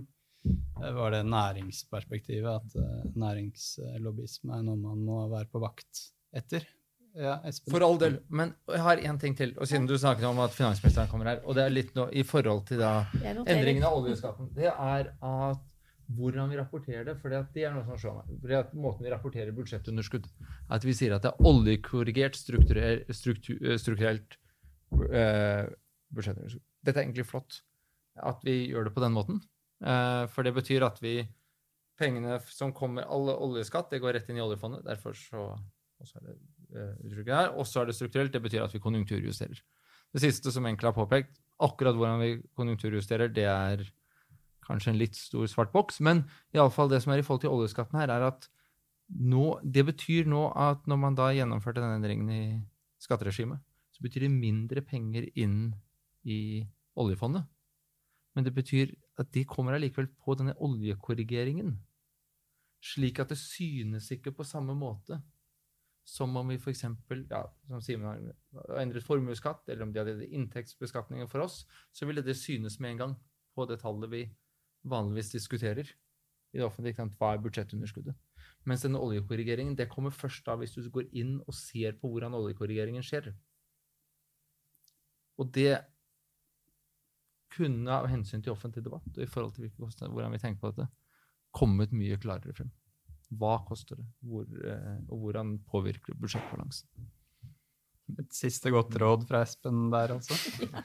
var 0.79 1.11
det 1.11 1.25
næringsperspektivet, 1.27 2.71
at 2.71 3.15
næringslobbyisme 3.19 4.61
er 4.61 4.63
noe 4.63 4.79
man 4.79 5.03
må 5.03 5.25
være 5.33 5.51
på 5.51 5.59
vakt 5.59 6.07
etter. 6.31 6.63
Ja, 7.17 7.37
For 7.71 7.81
all 7.81 7.97
del. 8.01 8.19
Men 8.29 8.51
jeg 8.69 8.83
har 8.85 8.99
én 9.09 9.17
ting 9.19 9.33
til. 9.37 9.53
Og 9.57 9.69
siden 9.69 9.87
du 9.89 9.95
snakket 9.97 10.27
om 10.29 10.39
at 10.43 10.53
finansministeren 10.53 11.09
kommer 11.09 11.31
her, 11.31 11.39
og 11.45 11.57
det 11.57 11.63
er 11.65 11.73
litt 11.73 11.95
nå 11.97 12.07
i 12.13 12.23
forhold 12.27 12.67
til 12.69 12.81
da 12.81 12.91
endringen 13.23 13.85
av 13.87 13.97
oljeskatten, 13.97 14.51
det 14.55 14.69
er 14.69 15.09
at 15.15 15.63
hvordan 16.17 16.51
vi 16.51 16.59
rapporterer 16.59 17.07
det. 17.07 17.15
For 17.21 17.33
det 17.33 17.63
er 17.65 17.73
noe 17.75 17.85
som 17.87 17.97
slår 17.99 18.19
meg. 18.19 18.35
Fordi 18.43 18.57
at 18.59 18.75
Måten 18.77 19.07
vi 19.07 19.11
rapporterer 19.11 19.55
budsjettunderskudd 19.55 20.27
At 20.71 20.85
vi 20.87 20.93
sier 20.95 21.17
at 21.17 21.25
det 21.25 21.33
er 21.33 21.49
oljekorrigert 21.49 22.37
strukturell, 22.39 23.01
eh, 23.03 23.17
strukturelt 23.81 24.37
uh, 24.93 25.65
budsjettunderskudd. 26.13 26.63
Dette 26.85 27.01
er 27.01 27.07
egentlig 27.07 27.27
flott 27.27 27.63
at 28.17 28.45
vi 28.45 28.59
gjør 28.69 28.87
det 28.87 28.93
på 28.95 29.03
den 29.03 29.13
måten. 29.17 29.41
Uh, 29.83 30.25
for 30.31 30.47
det 30.47 30.55
betyr 30.57 30.85
at 30.87 31.01
vi 31.03 31.19
Pengene 31.97 32.35
som 32.53 32.69
kommer, 32.77 33.07
alle 33.09 33.33
oljeskatt, 33.41 33.87
det 33.89 33.97
går 34.03 34.13
rett 34.13 34.27
inn 34.29 34.37
i 34.37 34.41
oljefondet. 34.43 34.83
Derfor 34.85 35.15
så 35.17 35.47
så 36.05 36.19
er 36.19 36.27
det 36.27 36.35
uttrykket 36.71 37.33
her. 37.35 37.51
Og 37.55 37.67
så 37.67 37.81
er 37.81 37.89
det 37.89 37.97
strukturelt. 37.97 38.33
Det 38.33 38.43
betyr 38.43 38.65
at 38.65 38.73
vi 38.73 38.83
konjunkturjusterer. 38.83 39.61
Det 40.13 40.23
siste 40.23 40.51
som 40.53 40.65
egentlig 40.65 40.89
har 40.89 40.95
påpekt, 40.95 41.39
akkurat 41.59 41.97
hvordan 41.97 42.21
vi 42.21 42.31
konjunkturjusterer, 42.57 43.31
det 43.33 43.47
er 43.49 43.83
kanskje 44.67 44.93
en 44.93 44.99
litt 44.99 45.17
stor 45.17 45.47
svart 45.51 45.73
boks. 45.73 45.99
Men 46.03 46.25
iallfall 46.55 46.91
det 46.91 47.01
som 47.03 47.13
er 47.13 47.21
i 47.21 47.25
forhold 47.25 47.43
til 47.45 47.53
oljeskatten 47.55 47.99
her, 47.99 48.11
er 48.13 48.27
at 48.29 48.47
nå, 49.07 49.57
det 49.63 49.85
betyr 49.87 50.27
nå 50.27 50.49
at 50.55 50.87
når 50.89 50.99
man 50.99 51.17
da 51.17 51.29
gjennomførte 51.35 51.83
denne 51.83 51.99
endringen 51.99 52.31
i 52.33 52.43
skatteregimet, 53.03 53.61
så 53.95 54.03
betyr 54.03 54.27
det 54.27 54.33
mindre 54.33 54.83
penger 54.85 55.29
inn 55.39 55.71
i 56.27 56.65
oljefondet. 56.99 57.47
Men 58.35 58.45
det 58.45 58.53
betyr 58.53 58.91
at 59.17 59.31
de 59.33 59.45
kommer 59.49 59.73
allikevel 59.73 60.09
på 60.21 60.35
denne 60.37 60.53
oljekorrigeringen. 60.61 61.77
Slik 62.83 63.17
at 63.23 63.31
det 63.33 63.39
synes 63.41 64.11
ikke 64.13 64.35
på 64.35 64.45
samme 64.45 64.75
måte 64.77 65.17
som 66.07 66.35
om 66.39 66.47
vi 66.47 66.55
f.eks. 66.55 66.85
Ja, 67.29 67.41
som 67.67 67.81
Simen 67.83 68.07
har 68.07 68.79
endret 68.79 69.03
formuesskatt, 69.03 69.67
eller 69.67 69.83
om 69.83 69.91
de 69.91 69.99
hadde 69.99 70.29
inntektsbeskatningen 70.31 71.27
for 71.27 71.43
oss, 71.43 71.65
så 71.91 72.07
ville 72.07 72.23
det 72.23 72.37
synes 72.39 72.79
med 72.79 72.93
en 72.93 73.01
gang 73.01 73.15
på 73.57 73.65
det 73.67 73.81
tallet 73.81 74.11
vi 74.13 74.21
vanligvis 74.87 75.33
diskuterer 75.33 75.89
i 76.53 76.61
det 76.61 76.63
offentlige. 76.63 77.09
Hva 77.19 77.33
er 77.33 77.43
budsjettunderskuddet? 77.43 78.15
Mens 78.67 78.85
denne 78.85 79.01
oljekorrigeringen 79.03 79.75
det 79.79 79.89
kommer 79.91 80.15
først 80.15 80.47
da 80.47 80.55
hvis 80.59 80.77
du 80.77 80.87
går 80.91 81.11
inn 81.11 81.37
og 81.43 81.55
ser 81.55 81.99
på 81.99 82.11
hvordan 82.13 82.35
oljekorrigeringen 82.39 83.03
skjer. 83.03 83.33
Og 85.37 85.51
det 85.53 85.75
kunne 87.51 87.99
av 87.99 88.07
hensyn 88.11 88.43
til 88.43 88.55
offentlig 88.55 88.83
debatt 88.85 89.11
og 89.11 89.23
i 89.23 89.29
forhold 89.29 89.55
til 89.59 89.71
hvordan 89.75 90.35
vi 90.35 90.41
tenker 90.41 90.63
på 90.63 90.71
dette, 90.71 90.87
kommet 91.55 91.95
mye 91.95 92.19
klarere 92.21 92.55
frem. 92.55 92.71
Hva 93.35 93.57
koster 93.67 93.99
det, 93.99 94.05
Hvor, 94.23 94.45
eh, 94.45 94.97
og 95.09 95.23
hvordan 95.23 95.57
påvirker 95.67 96.13
det 96.13 96.21
budsjettbalansen? 96.21 96.87
Et 98.17 98.31
siste 98.31 98.71
godt 98.71 98.95
råd 99.01 99.25
fra 99.27 99.41
Espen 99.43 99.89
der, 99.91 100.13
altså. 100.15 100.37
Ja. 100.63 100.83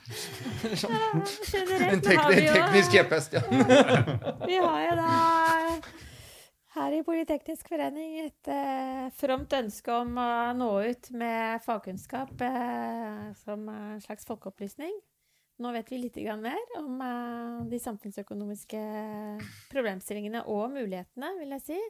En 1.93 2.01
vi 2.03 2.17
jo- 2.43 2.55
teknisk 2.57 2.97
kjepphest, 2.97 3.37
ja. 3.39 3.43
Vi 4.51 4.57
har 4.59 4.81
jo 4.89 4.97
da 4.99 5.13
her 6.73 6.95
i 6.97 7.03
Politeknisk 7.05 7.69
forening 7.69 8.15
et 8.25 8.49
eh, 8.51 9.07
fromt 9.19 9.53
ønske 9.55 9.93
om 9.93 10.17
å 10.19 10.29
nå 10.57 10.71
ut 10.89 11.11
med 11.21 11.63
fagkunnskap 11.67 12.33
eh, 12.47 13.27
som 13.43 13.67
en 13.69 14.01
slags 14.01 14.25
folkeopplysning. 14.29 14.95
Nå 15.63 15.73
vet 15.77 15.93
vi 15.93 16.01
litt 16.01 16.17
mer 16.41 16.63
om 16.81 16.97
eh, 17.05 17.59
de 17.71 17.81
samfunnsøkonomiske 17.83 18.81
problemstillingene 19.71 20.47
og 20.49 20.73
mulighetene, 20.73 21.35
vil 21.43 21.53
jeg 21.59 21.67
si. 21.69 21.81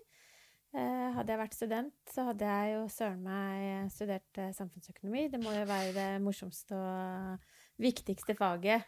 Eh, 0.73 1.09
hadde 1.13 1.35
jeg 1.35 1.37
vært 1.43 1.53
student, 1.57 1.93
så 2.09 2.23
hadde 2.31 2.49
jeg 2.49 2.71
jo 2.73 2.85
søren 2.89 3.19
meg 3.21 3.91
studert 3.93 4.39
eh, 4.41 4.55
samfunnsøkonomi. 4.57 5.27
Det 5.29 5.41
må 5.43 5.53
jo 5.53 5.67
være 5.69 5.91
det 5.93 6.07
morsomste 6.25 6.79
og 6.79 7.83
viktigste 7.83 8.33
faget 8.39 8.87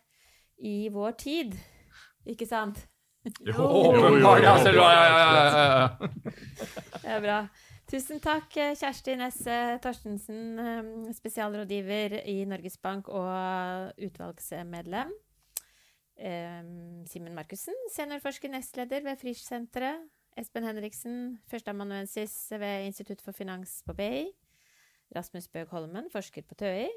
i 0.65 0.89
vår 0.95 1.13
tid, 1.21 1.53
ikke 2.25 2.49
sant? 2.49 2.87
Jo, 3.45 3.69
Åpenbart, 3.69 4.45
ja, 4.45 4.55
ja. 4.73 6.09
Det 7.03 7.13
er 7.19 7.21
bra. 7.25 7.39
Tusen 7.93 8.25
takk, 8.25 8.49
eh, 8.57 8.73
Kjersti 8.81 9.19
Nesse 9.21 9.61
Torstensen, 9.85 10.41
spesialrådgiver 11.13 12.17
i 12.33 12.41
Norges 12.49 12.81
Bank 12.81 13.13
og 13.13 13.93
utvalgsmedlem. 14.09 15.13
Simen 17.11 17.35
Markussen, 17.37 17.77
seniorforsker 17.93 18.49
nestleder 18.53 19.05
ved 19.05 19.21
Frisch-senteret. 19.21 20.14
Espen 20.35 20.67
Henriksen, 20.67 21.39
førsteamanuensis 21.47 22.33
ved 22.59 22.89
Institutt 22.89 23.21
for 23.23 23.37
finans 23.37 23.83
på 23.87 23.95
BI. 23.95 24.25
Rasmus 25.15 25.47
Bøg 25.49 25.71
Holmen, 25.71 26.09
forsker 26.11 26.43
på 26.43 26.57
TØI. 26.59 26.89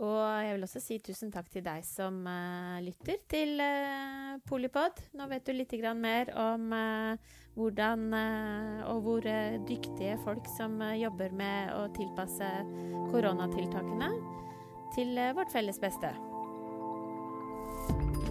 Og 0.00 0.20
jeg 0.44 0.52
vil 0.54 0.66
også 0.66 0.82
si 0.84 0.98
tusen 1.00 1.32
takk 1.32 1.48
til 1.52 1.64
deg 1.64 1.84
som 1.88 2.20
uh, 2.28 2.76
lytter 2.84 3.16
til 3.32 3.56
uh, 3.64 4.36
Polipod. 4.44 5.00
Nå 5.16 5.28
vet 5.32 5.48
du 5.48 5.56
litt 5.56 5.72
mer 5.96 6.32
om 6.36 6.68
uh, 6.76 7.16
hvordan 7.56 8.12
og 8.86 9.00
hvor 9.04 9.26
dyktige 9.66 10.16
folk 10.24 10.46
som 10.56 10.78
jobber 10.96 11.32
med 11.32 11.74
å 11.74 11.88
tilpasse 11.96 12.48
koronatiltakene 13.10 14.12
til 14.94 15.18
vårt 15.34 15.52
felles 15.52 15.80
beste. 15.82 16.29